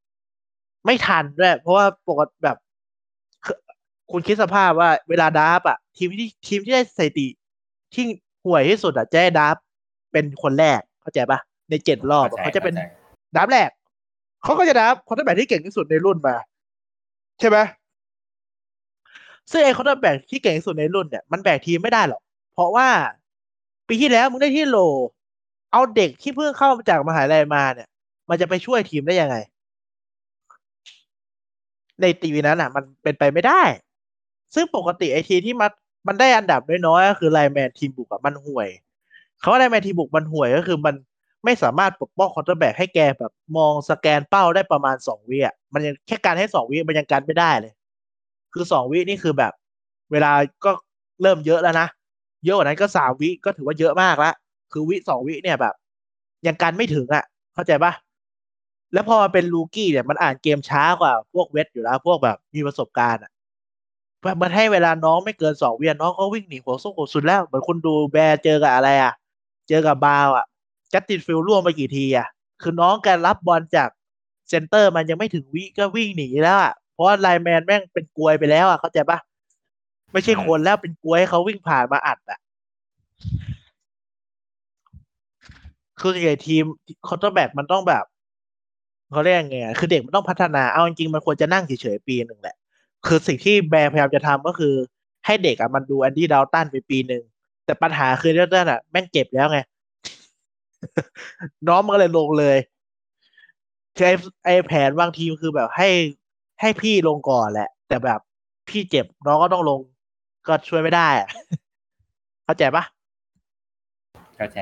[0.87, 2.57] ไม่ทันด้วยเพราะว่าปกติแบบ
[4.11, 7.27] คุณคิดสภาพว่าเวลา draft อะ ทีมที่ทีมที่ได้สถิติ
[7.95, 8.05] ที่
[8.45, 9.57] ห่วยที่สุดอะจะได้ draft
[10.13, 11.39] เป็นคนแรกเข้าใจปะ
[11.71, 12.83] ในเจ็ดรอบอะเขาจะเป็นอัน
[13.37, 13.71] ดับแรก
[14.43, 16.35] เขาก็จะ draft quarterback ที่เก่งที่สุดในรุ่นมา
[17.41, 17.59] ใช่ไหม
[19.51, 22.23] ซึ่งไอ้ quarterback ที่เก่งที่สุดในรุ่นเนี่ยมันแบกทีมไม่ได้หรอก
[22.55, 22.89] เพราะว่า
[23.89, 24.79] ปีที่แล้วมึงได้ที่โหล่
[25.73, 27.89] เอาเด็กที่เพิ่งเข้ามาจากมหาลัยมาเนี่ย
[28.29, 29.37] มันจะไปช่วยทีมได้ยังไง
[32.01, 33.63] ในตีวีนั้นอะ มันเป็นไปไม่ได้
[34.55, 35.71] ซึ่งปกติไอทีมที่มัน
[36.07, 38.69] มันได้อันดับน้อยๆก็คือ lineman ทีมบุกอะมันห่วย
[39.41, 40.95] เขาว่า lineman ทีมบุกมันห่วยก็คือมัน
[41.49, 47.73] ไม่สามารถปกป้อง quarterback ให้แกแบบมองสแกนเป้าได้ประมาณสองวิอะมันยังแค่การให้สองวิมันยังกันไม่ได้เลย
[48.53, 49.53] คือสองวินี่คือแบบ
[50.13, 50.33] เวลา
[50.65, 50.71] ก็
[51.23, 51.89] เริ่มเยอะแล้วนะ
[52.45, 54.33] เยอะกว่านั้นก็สามวิก็ถือว่าเยอะมากละ
[54.73, 55.75] คือวิสองวิเนี่ยแบบ
[56.47, 57.25] ยังกันไม่ถึงอะ
[57.55, 57.93] เข้าใจปะ
[58.93, 63.31] แล้วพอมาเป็น rookie เนี่ยมันอ่านเกมช้ากว่าพวก vet อยู่แล้ว พวกแบบมีประสบการณ์อะ
[64.43, 69.13] มันให้เวลาน้องไม่เกินสองวิน้องก็วิ่งหนีหัวซุกหัวซุนแล้วเหมือนคุณดู Bears เจอกับอะไรอะ
[69.69, 70.45] เจอกับ Browns อะ
[70.93, 72.29] Justin Fields ร่วงไปกี่ทีอะ
[72.63, 73.89] คือน้องแกรับบอลจาก
[74.49, 79.19] center มันยังไม่ถึงวิก็วิ่งหนีแล้วอะ เพราะ lineman แม่งเป็นกรวยไปแล้วอะ เข้าใจปะ
[80.13, 82.39] ไม่ใช่คนแล้วเป็นกรวยเขาวิ่งผ่านมาอัดอะ
[86.01, 86.65] คือไอ้ทีม
[87.07, 88.05] quarterback มันต้องแบบ
[89.13, 92.57] เขาเรียกไงคือเด็กมันต้องพัฒนา เอาจริงๆมันควรจะนั่งเฉยๆปีหนึ่งแหละ
[93.07, 94.75] คือสิ่งที่ Bear พยายามจะทำก็คือ
[95.27, 97.23] ให้เด็กอะมันดู Andy Dalton ไปปีหนึ่ง
[97.65, 99.59] แต่ปัญหาคือดาวตันอะ แม่งเจ็บแล้วไง
[101.69, 102.59] น้องมันก็เลยลงเลย
[103.97, 104.15] คือไอ้
[104.45, 105.89] ไอ้แผนบางทีมคือแบบให้
[106.61, 108.21] ให้พี่ลงก่อนแหละ แต่แบบ
[108.69, 109.81] พี่เจ็บน้องก็ต้องลง
[110.49, 111.29] ก็ช่วยไม่ได้อะ
[112.45, 112.85] เข้าใจปะ
[114.37, 114.61] เข้าใจ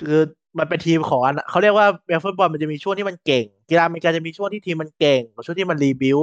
[0.00, 0.20] คือ
[0.58, 6.18] มันเป็นทีมของอันเขาเรียกว่าเบลฟุตบอลมันจะมีช่วงที่มันเก่ง กีฬาอเมริกาจะมีช่วงที่ทีมมันเก่งกับช่วงที่มัน rebuild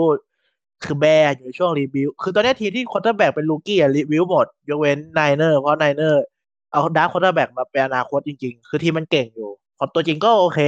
[0.84, 6.24] คือ Bear อยู่ในช่วง rebuild คือตอนนี้ทีมที่ quarterback เป็น rookie อะ rebuild หมด ยกเว้น Niner เพราะ Niner
[6.72, 10.60] เอา draft quarterback มาเป็นอนาคตจริง ๆ คือทีมมันเก่งอยู่พอตัวจริงก็โอเค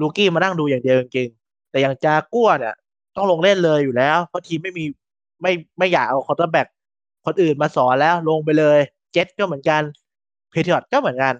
[0.00, 2.74] rookie มานั่งดูอย่างเดียวจริงๆแต่อย่างจากัวเนี่ย
[3.16, 4.84] ต้องลงเล่นเลยอยู่แล้ว เพราะทีมไม่มี
[5.42, 6.66] ไม่ไม่อยากเอา quarterback
[7.26, 8.78] คนอื่นมาสอนแล้วลงไปเลย
[9.12, 9.82] เจ็ตก็เหมือนกัน
[10.50, 11.34] Patriot ก็เหมือนกัน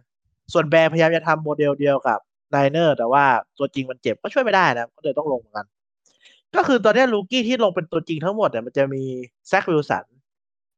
[0.53, 2.19] ส่วน Bear พยายามจะทำโมเดลเดียวกับ
[2.51, 3.25] Niner แต่ว่า
[3.59, 5.67] ตัวจริงมันเจ็บก็ช่วยไม่ได้นะก็เลยต้องลงเหมือนกัน
[6.55, 9.03] ก็คือตอนนี้ rookie ที่ลงเป็นตัวจริงทั้งหมดเนี่ยมันจะมี
[9.49, 10.05] Zach Wilson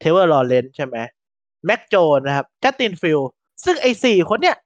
[0.01, 0.97] Trevor Lawrence ใช่ไหม
[1.67, 3.21] Mac Jones นะครับ Justin Fields
[3.65, 4.57] ซึ่งไอ้สี่คนเนี่ย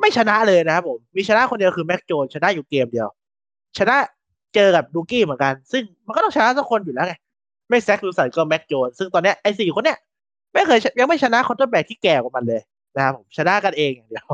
[0.00, 3.08] ไม่ชนะเลยนะครับผม มีชนะคนเดียวคือ Mac Jones ชนะอยู่เกมเดียว
[3.78, 3.96] ชนะ
[4.54, 7.14] เจอกับ rookie เหมือนกัน ซึ่งมันก็ต้องชนะสักคนอยู่แล้วไง
[7.68, 9.98] ไม่ Zach Wilson ก็ Mac Jones ซึ่งตอนเนี้ยไอ้สี่คนเนี่ย
[10.52, 12.60] ไม่เคยยังไม่ชนะ quarterback ที่แก่กว่ามันเลย
[12.96, 14.26] นะครับผมชนะกันเองอย่างเดียว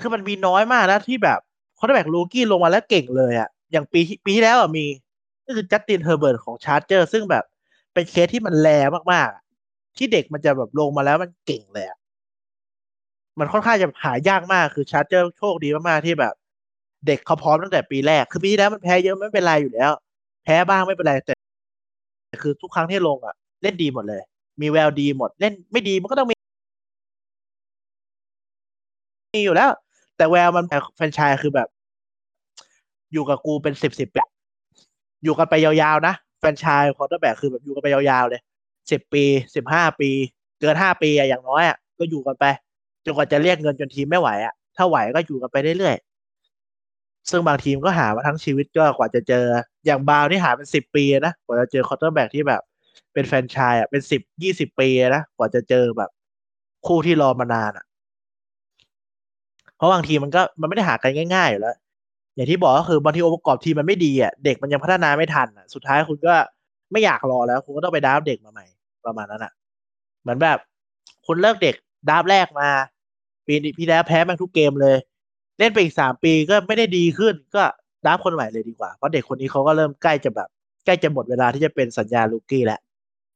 [0.00, 1.38] คือมันมีน้อยมากนะที่แบบ
[1.78, 4.84] quarterback rookie ลงมาแล้วเก่งเลยอะอย่างปีปีที่แล้วอะมี
[5.46, 7.44] ก็คือ Justin Herbert ของ Charger ซึ่งแบบ
[7.98, 8.68] เป็นเคสที่มัน rare
[9.12, 11.98] มากๆ ที่เด็กมันจะแบบลงมาแล้วมันเก่งเลยอะ
[13.38, 16.34] มันค่อนข้างจะหายากมากคือ Charger โชคดีมากๆที่แบบ
[17.06, 19.92] เด็กเขาพร้อมตั้งแต่ปีแรก คือปีแล้วมันแพ้เยอะไม่เป็นไรอยู่แล้ว
[20.44, 21.34] แพ้บ้างไม่เป็นไรแต่
[22.42, 24.20] คือทุกครั้งที่ลงอะเล่นดีหมดเลย
[24.60, 26.34] มีแววดีหมด เล่นไม่ดีมันก็ต้องมี
[29.34, 29.70] มีอยู่แล้ว
[30.16, 30.64] แต่แววมัน
[30.96, 31.68] แฟนชายคือแบบ
[33.12, 34.20] อยู่กับกูเป็นสิบสิบปี
[35.24, 38.40] อยู่กันไปยาวๆนะ franchise quarterback คือแบบอยู่กันไปยาวๆเลย
[38.90, 39.24] สิบปี
[39.54, 40.10] สิบห้าปี
[40.60, 42.44] เกินห้าปีอะอย่างน้อยอะก็อยู่กันไป
[43.04, 49.44] จนกว่าจะเรียกเงินจนทีมไม่ไหวอะถ้าไหวก็อยู่กันไปเรื่อยๆซึ่งบางทีมก็หามาทั้งชีวิตก็กว่าจะเจอ
[49.86, 52.62] อย่างบาวนี่หาเป็นสิบปีนะกว่าจะเจอ quarterback ที่แบบ
[53.12, 56.10] เป็นแฟนชายอะเป็นสิบยี่สิบปีนะกว่าจะเจอแบบ
[56.86, 57.84] คู่ที่รอมานานอะ
[59.76, 61.76] เพราะบางทีมันก็มันไม่ได้หากันง่ายๆอยู่แล้ว
[62.38, 66.34] อย่างที่บอกก็คือบางทีองค์ประกอบทีมมันไม่ดีอะเด็กมันยังพัฒนาไม่ทันอะสุดท้ายคุณก็
[66.92, 68.66] ไม่อยากรอแล้ว คุณก็ต้องไป draft เด็กมาใหม่
[69.06, 69.52] ประมาณนั้นอะ
[70.22, 70.58] เหมือนแบบ
[71.26, 71.74] คุณเลือกเด็ก
[72.08, 72.68] draft แรกมา
[73.46, 74.96] ปีนี้พี่แล้วแพ้แม่งทุกเกมเลย
[75.58, 77.62] เล่นไปอีกสามปีก็ไม่ได้ดีขึ้น ก็
[78.04, 80.48] draft คนใหม่เลยดีกว่าเพราะเด็กคนนี้เขาก็เริ่มใกล้จะแบบ
[80.84, 82.80] ใกล้จะหมดเวลาที่จะเป็นสัญญา rookie แล้ว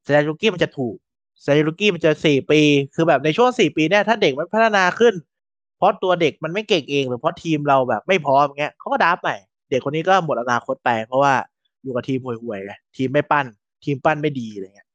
[0.06, 0.96] สัญญา rookie มันจะถูก
[1.42, 2.60] ไอ้ rookie มันจะสี่ปี
[2.94, 5.14] คือแบบในช่วงสี่ปีเนี่ยถ้าเด็กมันพัฒนาขึ้น
[5.82, 9.36] เพราะตัวเด็กมันไม่เก่งเองหรือเพราะทีมเราแบบไม่พร้อมเงี้ยเขาก็ draft ใหม่
[9.70, 11.32] เด็กคนนี้ก็หมดอนาคตไป เพราะว่า
[11.82, 13.46] อยู่กับทีมห่วยๆไงทีมไม่ปั้น
[13.84, 14.88] ทีมปั้นไม่ดีอะไรเงี้ย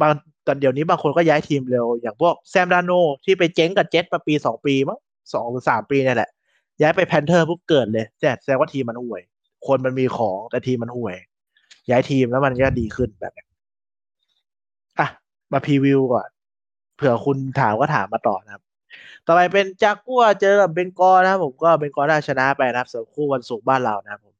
[0.00, 0.12] บาง
[0.46, 2.92] ตอนเดี๋ยวนี้บางคนก็ย้ายทีมเร็ว อย่างพวก Sam Darnold
[3.24, 4.98] ที่ไปเจ๊งกับเจ็ตมาปีสองปีมั้ง
[5.32, 6.30] สองหรือสามปีนี่แหละ
[6.80, 9.22] ย้ายไป Panther ปุ๊บเกิดเลยแต่แสดงว่าทีมมันห่วย
[9.66, 11.16] คนมันมีของแต่ทีมมันห่วย
[11.90, 13.46] ย้ายทีมแล้วมันก็ดีขึ้นแบบนี้
[14.98, 15.08] อะ
[15.52, 16.28] มา preview ก่อน
[16.96, 18.62] เผื่อคุณถามก็ถามมาต่อนะครับ
[19.26, 24.34] ต่อไปเป็นจากัวเจอกับ Bengal นะครับผมก็ Bengal ได้ชนะไปนะครับสำหรับคู่วันศุกร์บ้านเรานะครับผม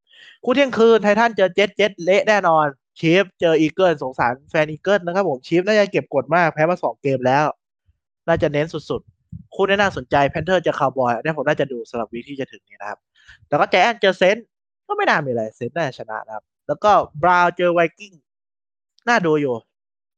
[0.45, 2.67] คู่เที่ยงคืนไททันเจอ Jet Jet เละแน่นอน
[3.01, 7.45] Chief เจอ Eagle สงสารแฟน Eagle นะครับผม Chief น่าจะเก็บกดมากแพ้มาสองเกมแล้ว
[8.27, 12.99] น่าจะเน้นสุดๆ คู่นี้น่าสนใจ Panther เจอคาวบอยเนี่ยผมน่าจะดูสำหรับวีที่จะถึงนี้นะครับ
[13.49, 14.37] แล้วก็ Giant เจอ Saint
[14.87, 16.93] ก็ไม่น่ามีอะไร Saint น่าจะชนะนะครับ แล้วก็
[17.23, 18.13] Brown เจอไวกิ้ง
[19.09, 19.55] น่าดูอยู่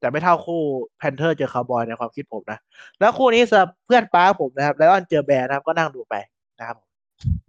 [0.01, 0.63] แต่ไม่เท่าคู่
[0.99, 2.59] Panther เจอคาวบอยในความคิดผมนะ
[3.01, 6.15] แล้วคู่นี้สำหรับเพื่อนป้าผมนะครับ Lion เจอ Bear นะครับ ก็นั่งดูไป
[6.59, 6.77] นะครับ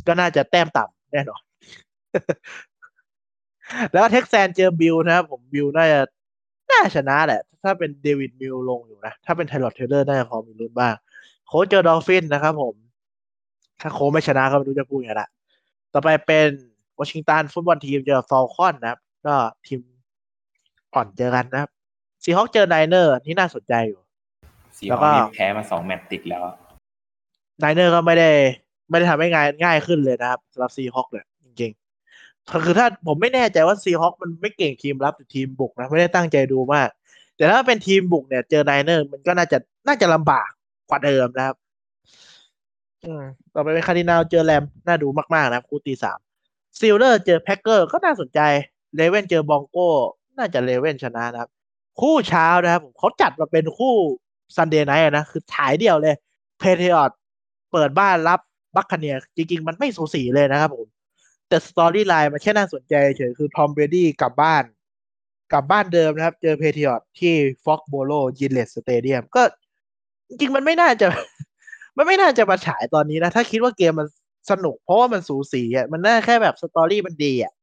[0.08, 1.42] ก็น่าจะแต้มต่ำแน่นอน
[3.94, 6.00] แล้ว Texan เจอบิลนะครับ ผมบิลน่าจะ
[6.72, 10.94] น่าชนะแหละ ถ้าเป็น Davis Mills ลงอยู่นะ ถ้าเป็น Tyrod Taylor น่าจะพอมีลุ้นบ้าง
[11.48, 12.76] Colt เจอ Dolphin นะครับผม
[13.82, 15.30] ถ้าโค้ชไม่ชนะก็ไม่รู้จะพูดยังไงละ
[15.94, 16.50] ต่อไปเป็น
[17.00, 19.36] Washington Football Team เจอ Falcon นะครับ ก็
[19.66, 19.80] ทีม
[20.94, 21.72] อ่อนเจอกันนะครับ
[22.26, 26.44] Seahawk เจอ Niner นี่น่าสนใจอยู่แล้ว Seahawk ก็นี่แพ้มาสองแมตช์ติดแล้ว
[27.60, 28.30] Niner ก็ไม่ได้
[28.90, 36.90] ไม่ได้ทำให้ง่ายง่ายขึ้นเลยนะครับสำหรับ Seahawk เนี่ยจริงๆคือถ้าผมไม่แน่ใจว่า Seahawk มันไม่เก่งทีมรับหรือทีมบุกนะไม่ได้ตั้งใจดูมาก
[37.38, 39.58] แต่ถ้าเป็นทีมบุกเนี่ย เจอ Niner มันก็น่าจะ
[39.88, 40.50] น่าจะลำบาก
[40.90, 41.56] กว่าเดิมนะครับ
[43.06, 43.24] อืม
[43.54, 46.20] ต่อไปเป็นคาร์ดินาลเจอแรมน่าดูมากๆนะครับคู่ตีสาม
[46.80, 48.40] Steeler เจอ Packer ก็น่าสนใจ
[48.96, 49.90] Raven เจอ Bronco
[50.38, 51.50] น่าจะ Raven ชนะนะครับ
[52.02, 53.94] คู่เช้านะครับผมเขาจัดมาเป็นคู่
[54.56, 56.16] Sunday Night นะ คือถ่ายเดียวเลย
[56.60, 57.16] Patriot
[57.72, 58.40] เปิดบ้านรับ
[58.76, 60.88] Buccaneer จริง ๆ มันไม่สูสีเลยนะครับผม
[61.48, 64.64] แต่ storyline มันแค่น่าสนใจเฉยคือ Tom Brady กลับบ้าน
[65.54, 67.34] กลับบ้านเดิมนะครับ เจอ Patriot ที่
[67.66, 69.42] Foxborough Gillette Stadium ก็
[70.30, 71.08] จริงมันไม่น่าจะ
[71.98, 74.08] มันไม่น่าจะมาฉายตอนนี้นะ ถ้าคิดว่าเกมมัน
[74.52, 77.54] สนุกเพราะว่ามันสูสีอะมันน่าแค่แบบ story มันดีอะ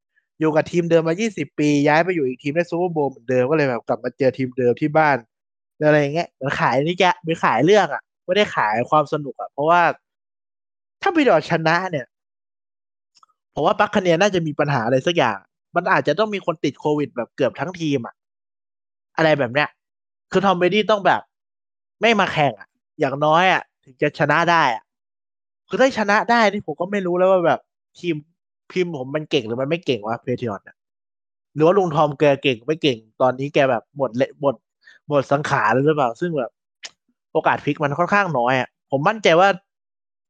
[0.43, 5.17] อยู่กับทีมเดิมมา 20 ปี ย้ายไปอยู่อีกทีมได้ Super Bowl เหมือนเดิมก็เลยแบบกลับมาเจอทีมเดิมที่บ้าน
[5.87, 9.81] อะไรอย่างเงี้ยมันขายนี่แกมันขายเรื่องอะไม่ได้ขายความสนุกอะ เพราะว่า
[11.03, 12.07] ถ้า Patriots ชนะเนี่ย
[13.55, 15.39] ผมว่า Buccaneers น่าจะมีปัญหาอะไรสักอย่าง
[15.77, 18.15] มันอาจจะต้องมีคนติดโควิดแบบเกือบทั้งทีมอะ
[19.17, 19.69] อะไรแบบเนี้ย
[20.33, 21.21] คือ Tom Brady ต้องแบบ
[22.01, 22.69] ไม่มาแข่งอะ
[23.01, 24.83] อย่างน้อยอะถึงจะชนะได้อะ
[25.69, 27.61] คือถ้าชนะได้นี่ผมก็ไม่รู้แล้วว่าแบบ
[27.99, 28.15] ทีม
[28.73, 30.67] พิมพ์ผมมันเก่งหรือมันไม่เก่งวะ Patriots
[31.55, 34.55] หรือว่าลุงทอมแกเก่งไม่เก่ง ตอนนี้แกแบบหมดเละหมด
[35.09, 36.51] หมดสังขารหรือเปล่า ซึ่งแบบ
[37.33, 39.49] โอกาสพลิกมันค่อนข้างน้อยอะผมมั่นใจว่า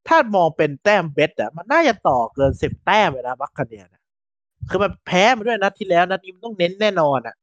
[0.09, 4.03] ถ้ามองเป็นแต้ม bet อะมันน่าจะต่อเกินสิบแต้มเลยนะ Buccaneers นะ
[4.71, 7.35] คือมันแพ้มาด้วยนัดที่แล้วนัดนี้มันต้องเน้นแน่นอนอะ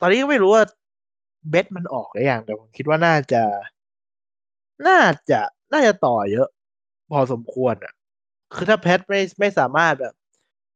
[0.00, 0.64] ตอนนี้ก็ไม่รู้ว่า
[1.50, 3.42] bet มันออกหรือยังแต่ผมคิดว่าน่าจะ
[4.86, 5.40] น่าจะ
[5.72, 6.48] น่าจะต่อเยอะ
[7.10, 7.92] พอสมควรอะ
[8.54, 10.14] คือถ้า Pats ไม่ไม่สามารถแบบ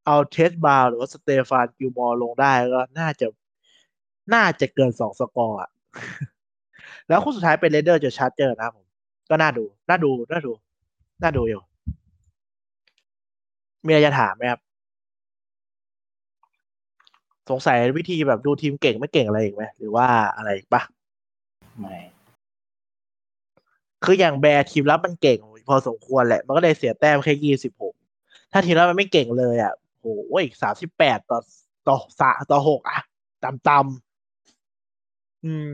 [0.06, 3.26] เอาเทสบาร์หรือว่า Stephon Gilmore ลงได้ก็น่าจะ
[4.34, 5.70] น่าจะเกินสองสกอร์อะ
[7.08, 8.86] แล้วคู่สุดท้ายเป็น Raiders จะ Chargers นะครับผม
[9.30, 10.52] ก็น่าดู น่าดู น่าดู
[11.22, 11.62] น่าดูอยู่
[13.86, 14.60] มีอะไรจะถามไหมครับ
[17.50, 20.06] สงสัยวิธีแบบดูทีมเก่งไม่เก่งอะไรอีกไหมหรือว่า
[20.36, 20.82] อะไรอีกปะ
[21.80, 21.96] ไม่
[24.04, 25.38] คืออย่างแบร์ทีมรับมันเก่ง
[25.68, 27.94] พอสมควรแหละ มันก็เลยเสียแต้มแค่ยี่สิบหก
[28.52, 30.06] ถ้าทีมรับมันไม่เก่งเลยอะโห
[30.42, 31.38] อีกสามสิบแปดต่อ
[31.88, 33.00] ต่อสาต่อหกอะ
[33.44, 35.68] ต่ำต่ำอืม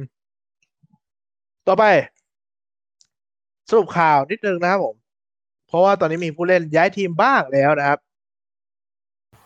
[1.67, 1.85] ต่อไป
[3.69, 4.97] สรุปข่าวนิดนึงนะครับผม
[5.69, 7.99] เพราะว่าตอนนี้มีผู้เล่นย้ายทีมบ้างแล้วนะครับ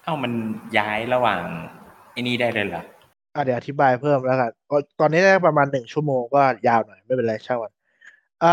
[0.03, 0.33] เอ้ามัน
[0.79, 1.43] ย้ายระหว่าง
[2.13, 2.83] ไอ้นี่ได้เลยเหรอ
[3.35, 7.73] อะเดี๋ยวอธิบายเพิ่มแล้วกันก็ตอนนี้ได้ประมาณหนึ่งชั่วโมงก็ยาวหน่อย ไม่เป็นไรช่างมัน
[8.41, 8.53] เอ่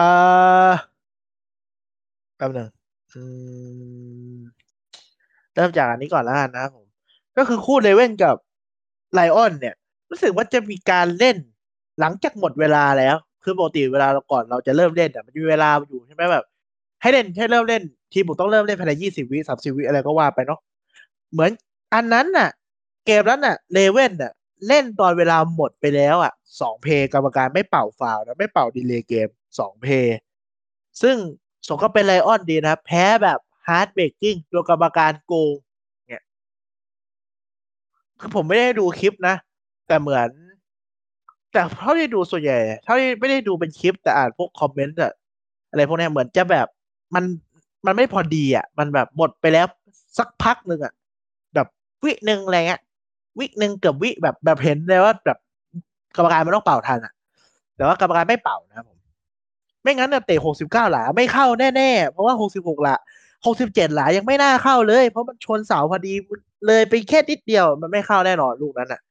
[0.67, 0.71] อ
[2.37, 2.69] แป๊บหนึ่ง
[3.13, 3.21] อื
[4.37, 4.39] ม
[5.55, 6.85] เริ่มจากอันนี้ก่อนแล้วกันนะผม
[7.37, 8.35] ก็คือคู่เลเว่นกับ
[9.13, 9.75] ไลออนเนี่ย
[10.09, 11.37] รู้สึกว่าจะมีการเล่น
[11.99, 16.45] หลังจากหมดเวลาแล้ว คือปกติเวลาเราก่อนเราจะเริ่มเล่นอะมันมีเวลาอยู่ใช่ไหมแบบ
[17.01, 20.59] ให้เล่นให้เริ่มเล่น ทีมผมต้องเริ่มเล่นภายในยี่สิบวิสามสิบวิอะไรก็ว่าไปเนาะ
[21.31, 21.51] เหมือน
[21.93, 22.49] อันนั้นน่ะ
[23.05, 24.31] เกมนั้นน่ะ Ravens น่ะ
[24.67, 29.27] เล่นตอนเวลาหมดไปแล้วอะสอง play กรรมการไม่เป่าฟาวล์นะไม่เป่า delay game
[29.59, 30.17] สอง play
[31.01, 31.15] ซึ่ง
[31.67, 35.55] สมก็เป็น Lions ดีนะครับ แพ้แบบ heartbreaking โดยกรรมการโกง
[36.07, 36.23] เนี่ย
[38.19, 39.35] คือผมไม่ได้ดูคลิปนะ
[39.87, 40.29] แต่เหมือน
[41.51, 45.11] แต่เท่าที่ดูส่วนใหญ่เท่าที่ไม่ได้ดูเป็นคลิป แต่อ่านพวกคอมเมนต์อะ
[45.69, 46.67] อะไรพวกนี้เหมือนจะแบบ
[47.15, 47.23] มัน
[47.85, 49.65] มันไม่พอดีอะมันแบบหมดไปแล้ว
[50.17, 50.93] สักพักหนึ่งอะ
[51.55, 51.67] แบบ
[52.03, 52.81] วิหนึ่งอะไรเงี้ย
[53.39, 55.37] วิหนึ่งเกือบวิแบบแบบเห็นเลยว่าแบบ
[56.15, 57.13] กรรมการมันต้องเป่าทันอะ
[57.75, 58.92] แต่ว่ากรรมการไม่เป่านะครับผม
[59.83, 62.95] ไม่งั้นเนี่ยเตะหกสิบเก้าหลาไม่เข้าแน่ๆ เพราะว่าหกสิบหกหลา
[63.45, 66.13] หกสิบเจ็ดหลายังไม่น่าเข้าเลย เพราะมันชนเสาพอดี
[66.67, 69.01] เลยไปแค่นิดเดียว มันไม่เข้าแน่นอนลูกนั้นอะ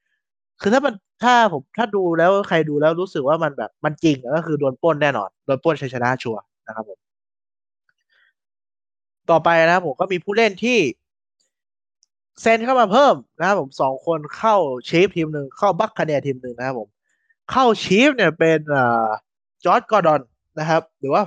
[0.60, 6.98] คือถ้ามันถ้าผมถ้าดูแล้วใครดูแล้วรู้สึกว่ามันแบบมันจริงก็คือโดนปล้นแน่นอนโดนปล้นชัยชนะชัวร์นะครับผม
[9.30, 10.78] ต่อไปนะผมก็มีผู้เล่นที่
[12.40, 14.56] เซ็นเข้ามาเพิ่มนะครับผมสองคนเข้า
[14.88, 16.88] Chiefs ทีมหนึ่งเข้า Buccaneers ทีมหนึ่งนะครับผม
[17.50, 19.08] เข้า Chiefs เนี่ยเป็นอ่า
[19.64, 20.20] Josh Gordon
[20.59, 21.22] นะครับ หรือว่า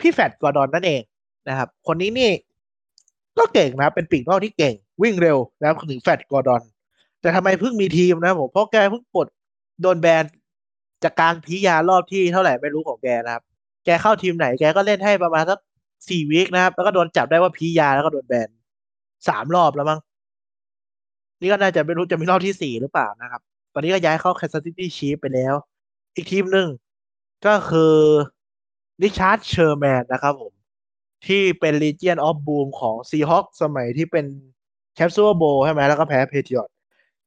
[0.00, 1.00] พี่ Flash Gordon นั่นเอง
[1.48, 2.30] นะครับ คนนี้นี่
[3.38, 6.62] ก็เก่งนะเป็นปีกนอกที่เก่ง วิ่งเร็วนะครับถึง Flash Gordon
[7.20, 9.26] แต่ทำไมเพิ่งมีทีมนะผมเพราะแกเพิ่งปลด
[9.82, 10.24] โดนแบน
[11.04, 13.42] จากการพี้ยารอบที่เท่าไหร่ไม่รู้ของแกนะครับ
[13.84, 15.58] แกเข้าทีมไหนแกก็เล่นให้ประมาณสัก
[16.08, 18.48] สี่ week นะครับ แล้วก็โดนจับได้ว่าพี้ยาแล้วก็โดนแบน
[19.28, 20.00] สามรอบแล้วมั้ง
[21.40, 23.40] นี่ก็น่าจะไม่รู้จะมีรอบที่สี่หรือเปล่านะครับ
[23.74, 25.54] ตอนนี้ก็ย้ายเข้า Kansas City Chiefs ไปแล้ว
[26.14, 26.68] อีกทีมหนึ่ง
[27.46, 27.94] ก็คือ
[29.02, 30.52] Richard Sherman นะครับผม
[31.26, 34.24] ที่เป็น Legion of Boom ของ Seahawks สมัยที่เป็น
[34.94, 36.72] แชมป์ซูเปอร์โบใช่ไหมแล้วก็แพ้ Patriots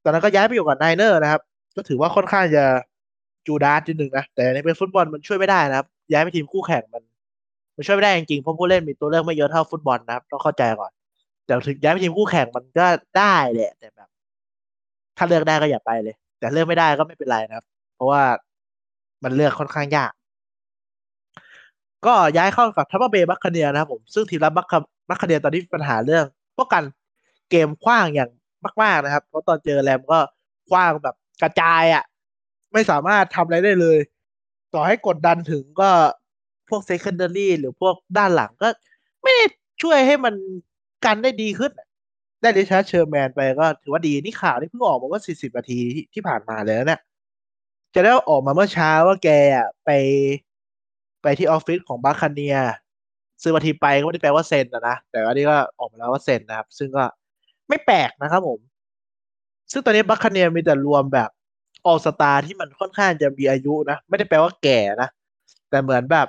[0.03, 1.41] ตอนนั้นก็ย้ายไปอยู่กับ Niners นะครับ
[1.75, 2.63] ก็ถือว่าค่อนข้างจะ
[3.47, 7.03] Judas นิดนึงนะ แต่ในเป็นฟุตบอลมันช่วยไม่ได้นะครับ ย้ายไปทีมคู่แข่งมัน
[7.75, 10.91] มันช่วยไม่ได้จริงๆเพราะผู้เล่นมีตัวเลือกไม่เยอะเท่าฟุตบอลนะครับต้องเข้าใจก่อน
[11.45, 12.85] แต่ถึงย้ายไปทีมคู่แข่งมันก็
[13.17, 14.09] ได้แหละแต่แบบ
[15.17, 17.65] ถ้าเลือกได้ก็อย่าไปเลย แต่เลือกไม่ได้ก็ไม่เป็นไรนะครับ
[17.95, 18.21] เพราะว่า
[19.23, 20.11] มันเลือกค่อนข้างยาก
[22.05, 24.73] ก็ย้ายเข้ากับ Tampa Bay Buccaneers นะครับผม ซึ่งทีมรับบัค
[25.09, 26.25] Buccaneers ตอนนี้ปัญหาเรื่อง
[26.57, 26.83] ป้องกัน
[27.49, 28.29] เกมขว้างอย่าง
[28.81, 30.19] มาก ๆนะครับ เพราะตอนเจอ Rams ก็
[30.69, 32.03] ขว้างแบบกระจายอะ่ะ
[32.73, 33.97] ไม่สามารถทำอะไรได้เลย
[34.73, 35.89] ต่อให้กดดันถึงก็
[36.69, 38.67] พวก secondary หรือพวกด้านหลังก็
[39.23, 39.45] ไม่ได้
[39.81, 40.35] ช่วยให้มัน
[41.05, 41.71] กันได้ดีขึ้น
[42.41, 47.01] ได้ Richard Sherman ไปก็ถือว่าดี นี่ข่าวนี่เพิ่งออกมาว่า 40 นาทีที่ที่ผ่านมาเลยนะเนี่ย
[47.95, 49.89] จะได้ออกมาเมื่อเช้าว่าแกอะไป
[51.27, 52.55] ไปที่ออฟฟิศของ Buccaneers
[53.41, 57.03] ซึ่งบางทีไปก็ไม่ได้แปลว่าเซ็นนะนะ แต่อันนี้ก็ออกมาแล้วว่าเซ็นนะครับ ซึ่งก็
[57.69, 58.59] ไม่แปลกนะครับผม
[59.71, 61.29] ซึ่งตอนนี้ Buccaneers มีแต่รวมแบบ
[61.85, 65.09] all-star ที่มันค่อนข้างจะมีอายุนะ ไม่ได้แปลว่าแก่นะ
[65.69, 66.27] แต่เหมือนแบบ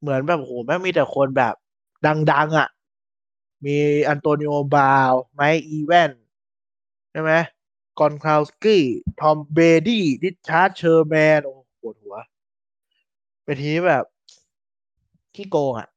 [0.00, 1.54] เหมือนแบบโหแม่งมีแต่คนแบบ
[2.32, 2.68] ดัง ๆอะ่ะ
[3.64, 3.76] มี
[4.08, 6.12] Antonio Brown Mike Evans
[7.12, 7.32] ใช่ไหม
[7.98, 8.84] Gronkowski
[9.20, 12.16] Tom Brady Richard Sherman โอ้ปวดหัว
[13.50, 14.04] เป็นทีมแบบ
[15.34, 15.88] ขี้โกงอะ่ะ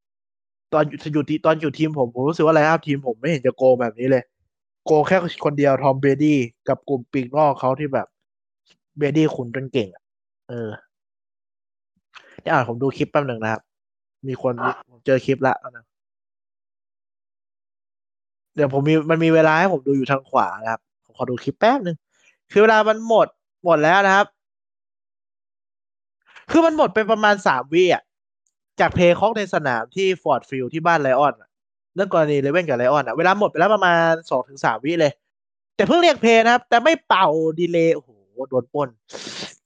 [0.73, 0.83] ตอน
[1.13, 4.23] อยู่ทีตอนอยู่ทีมผมผมรู้สึกว่า lineup ทีมผมไม่เห็นจะโกงแบบนี้เลย
[4.85, 6.37] โกงแค่คนเดียว Tom Brady
[6.67, 8.07] กับกลุ่มปีกนอกเขาที่แบบ
[8.97, 10.03] Brady ขุนจนเก่งอะ
[10.49, 10.69] เออ
[12.41, 13.61] เดี๋ยวอ่านผมดูคลิปแป๊บหนึ่งนะครับ
[14.27, 14.53] มีคน
[14.89, 15.85] ผมเจอคลิปละนะ
[18.55, 21.95] เดี๋ยวผมมีมันมีเวลาให้ผมดูอยู่ทางขวานะครับ ผมขอดูคลิปแป๊บหนึ่ง
[22.51, 23.27] คือเวลามันหมด
[23.65, 24.27] หมดแล้วนะครับ
[26.51, 28.03] คือมันหมดไปประมาณสามวิอะ
[28.79, 31.33] จาก play clock ในสนามที่ Ford Field ที่บ้าน Lions
[31.95, 35.11] เรื่องกรณี Ravens กับ Lions อะ เวลาหมดไปแล้วประมาณสองถึงสามวิเลย
[35.75, 37.27] แต่เพิ่งเรียก play นะครับ แต่ไม่เป่า
[37.59, 38.09] delay โอ้โห
[38.49, 38.89] โดนปล้น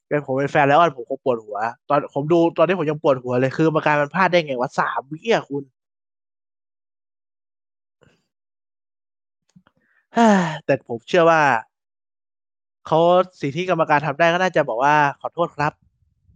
[0.08, 1.58] เป็นผมเป็นแฟน Lions ผมคงปวดหัว
[1.90, 5.64] ตอนผมดูตอนนี้ผมยังปวดหัวเลย คือกรรมการมันพลาดได้ไงวะสามวิอะคุณ
[10.66, 11.42] แต่ผมเชื่อว่า
[12.88, 13.00] เขา
[13.42, 15.74] สิ่งที่กรรมการทำได้ก็น่าจะบอกว่าขอโทษครับ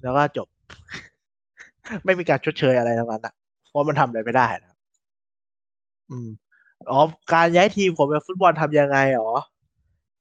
[0.03, 0.47] แล้วก็จบ
[2.05, 3.33] ไม่มีการชดเชยอะไรทั้งนั้นอะ
[3.69, 4.73] เพราะมันทำอะไรไม่ได้นะ
[6.09, 6.29] อืม
[6.89, 6.99] อ๋อ
[7.33, 9.29] การย้ายทีมของฟุตบอลทำยังไงอ๋อ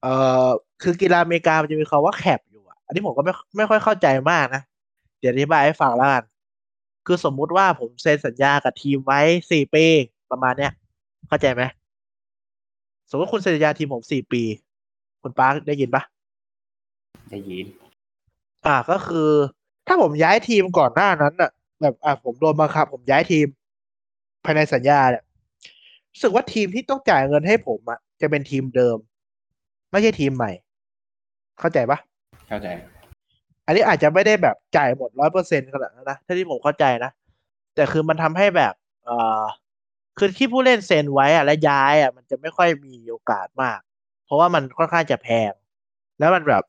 [0.03, 0.13] เอ่
[0.47, 0.49] อ
[0.83, 4.63] คือกีฬาอเมริกามันจะมีคำว่าแคปอยู่อะ อันนี้ผมก็ไม่ไม่ค่อยเข้าใจมากนะ
[5.21, 6.25] เดี๋ยวอธิบายให้ฟังแล้วกัน
[7.07, 9.21] คือสมมุติว่าผมเซ็นสัญญากับทีมไว้
[9.51, 9.85] สี่ปี
[10.31, 10.73] ประมาณเนี้ย
[11.29, 11.63] เข้าใจไหม
[13.11, 14.43] สมมติคุณเซ็นสัญญาทีมผมสี่ปี
[15.23, 16.03] คุณปาร์คได้ยินปะ
[17.31, 17.67] ได้ยิน
[18.67, 19.31] อ่าก็คือ
[19.93, 23.47] ถ้าผมย้ายทีมก่อนหน้านั้นอะแบบอ่าผมโดนบังคับ ผมย้ายทีม
[24.45, 25.23] ภายในสัญญาเนี่ย
[26.13, 28.97] รู้สึกว่าทีมที่ต้องจ่ายเงินให้ผมอะจะเป็นทีมเดิม
[29.91, 30.53] ไม่ใช่ทีมใหม่
[31.61, 31.99] เข้าใจปะ
[32.49, 32.69] เข้าใจ
[33.67, 37.11] อันนี้อาจจะไม่ได้แบบจ่ายหมดร้อยเปอร์เซ็นขนาดนั้นนะถ้าที่ผมเข้าใจนะ
[37.75, 38.75] แต่คือมันทำให้แบบ
[39.05, 39.43] เอ่อ
[40.19, 43.79] คือที่ผู้เล่นเซ็นไว้อะและย้ายอะมันจะไม่ค่อยมีโอกาสมาก
[44.25, 45.53] เพราะว่ามันค่อนข้างจะแพง
[46.19, 46.65] แล้วมันแบบ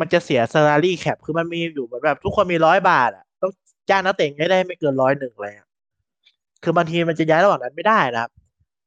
[0.00, 3.52] มันจะเสีย salary cap คือมันมีอยู่เหมือนแบบ ทุกคนมีร้อยบาทอะต้อง
[3.90, 5.66] จ้างนักเตะให้ได้ไม่เกินร้อยหนึ่งเลยอะ
[6.62, 8.30] คือบางทีมันจะย้ายระหว่างนั้นไม่ได้นะครับ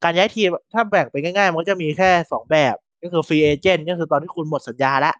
[0.04, 5.14] การย้ายทีมถ้าแบ่งไปง่ายๆ มันก็จะมีแค่สองแบบ ก็คือฟรีเอเจนต์ก็คือตอนที่คุณหมดสัญญาแล้ว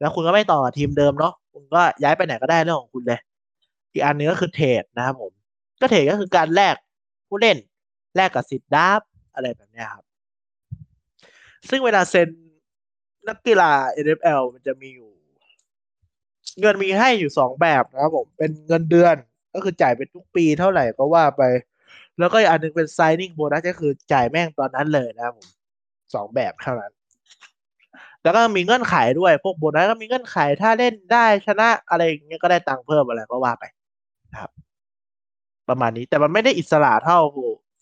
[0.00, 3.20] แล้วคุณก็ไม่ต่อทีมเดิมเนาะคุณก็ย้ายไปไหนก็ได้เรื่องของคุณเลย
[3.92, 5.32] อีกอันนึงก็คือเทรดนะครับผม
[5.80, 6.74] ก็เทรดก็คือการแลก
[7.28, 7.56] ผู้เล่น
[8.16, 9.00] แลกกับสิทธิ์ดับ
[9.34, 10.04] อะไรแบบนี้ครับ
[11.68, 12.28] ซึ่งเวลาเซ็น
[13.28, 13.72] นักกีฬา
[14.04, 15.10] NFL มันจะมีอยู่
[16.60, 19.16] เงินมีให้อยู่สองแบบนะครับผม เป็นเงินเดือน
[19.54, 21.42] ก็คือจ่ายเป็นทุกปีเท่าไหร่ก็ว่าไป
[22.18, 25.48] แล้วก็อีกอันหนึงเป็น signing bonus ก็คือจ่ายแม่งตอนนั้นเลยนะครับผม
[26.14, 26.92] สองแบบเท่านั้น
[28.22, 33.64] แล้วก็มีเงื่อนไขด้วย พวกโบนัสก็มีเงื่อนไขถ้าเล่นได้ชนะอะไรอย่างเงี้ยก็ได้ตังค์เพิ่มอะไรก็ว่าไป
[34.32, 34.50] นะครับ
[35.68, 37.18] ประมาณนี้แต่มันไม่ได้อิสระเท่า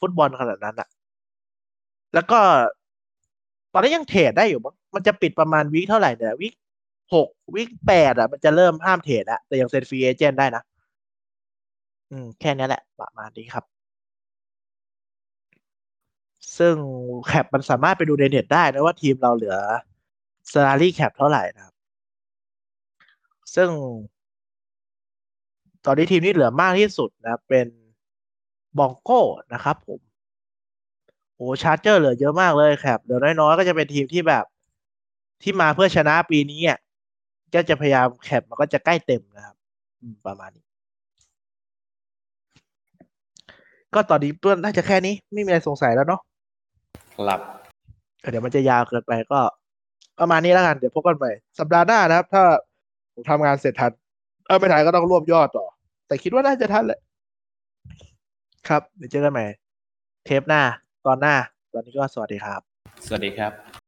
[0.00, 0.88] ฟุตบอลขนาดนั้นอะ
[2.14, 2.38] แล้วก็
[3.72, 6.54] ตอนนี้ยังเทรดได้อยู่มั้ง มันจะปิดประมาณวีคเท่าไหร่เนี่ยวีค
[7.14, 10.62] หกวีคแปดอะ มันจะเริ่มห้ามเทรดอะแต่ยังเซ็นฟรีเอเจนต์ได้นะ
[12.10, 13.64] อืม แค่นี้แหละ ประมาณนี้ครับ
[16.58, 16.74] ซึ่ง
[17.26, 19.56] แคปมันสามารถไปดูในเน็ตได้นะว่าทีมเราเหลือ
[20.52, 21.74] salary cap เท่าไหร่นะครับ
[23.54, 23.70] ซึ่ง
[25.84, 27.66] ตอนนี้ทีมที่เหลือมากที่สุดนะเป็น
[28.78, 29.22] บองโก้
[29.54, 30.00] นะครับผม
[31.34, 34.44] โอ้ชาร์เจอร์เหลือเยอะมากเลยแครับเหลือน้อยๆ ก็จะเป็นทีมที่แบบ
[35.42, 36.78] ที่มาเพื่อชนะปีนี้อะ
[37.54, 39.56] ก็จะพยายามแคปมันก็จะใกล้เต็มนะครับ
[40.02, 40.64] อืมประมาณนี้
[43.94, 46.20] ก็ตอนนี้เพื่อนน่าจะแค่นี้ ไม่มีอะไรสงสัยแล้วเนาะ
[47.18, 47.40] ครับ
[48.30, 49.40] เดี๋ยวมันจะยาวเกินไปก็
[50.20, 52.42] ประมาณนี้แล้วกัน เดี๋ยวพบกันใหม่สัปดาห์หน้านะครับ ถ้า
[53.14, 53.92] ผมทำงานเสร็จทัน
[54.46, 55.66] เออไม่ทันก็ต้องรวบยอดต่อ
[56.06, 57.00] แต่คิดว่าน่าจะทันแหละ
[58.68, 59.44] ครับเดี๋ยวเจอกันใหม่
[60.24, 60.62] เทปหน้า
[61.06, 61.34] ตอนหน้า
[61.72, 62.60] ตอนนี้ก็สวัสดีครับ
[63.06, 63.81] สวัสดีครับ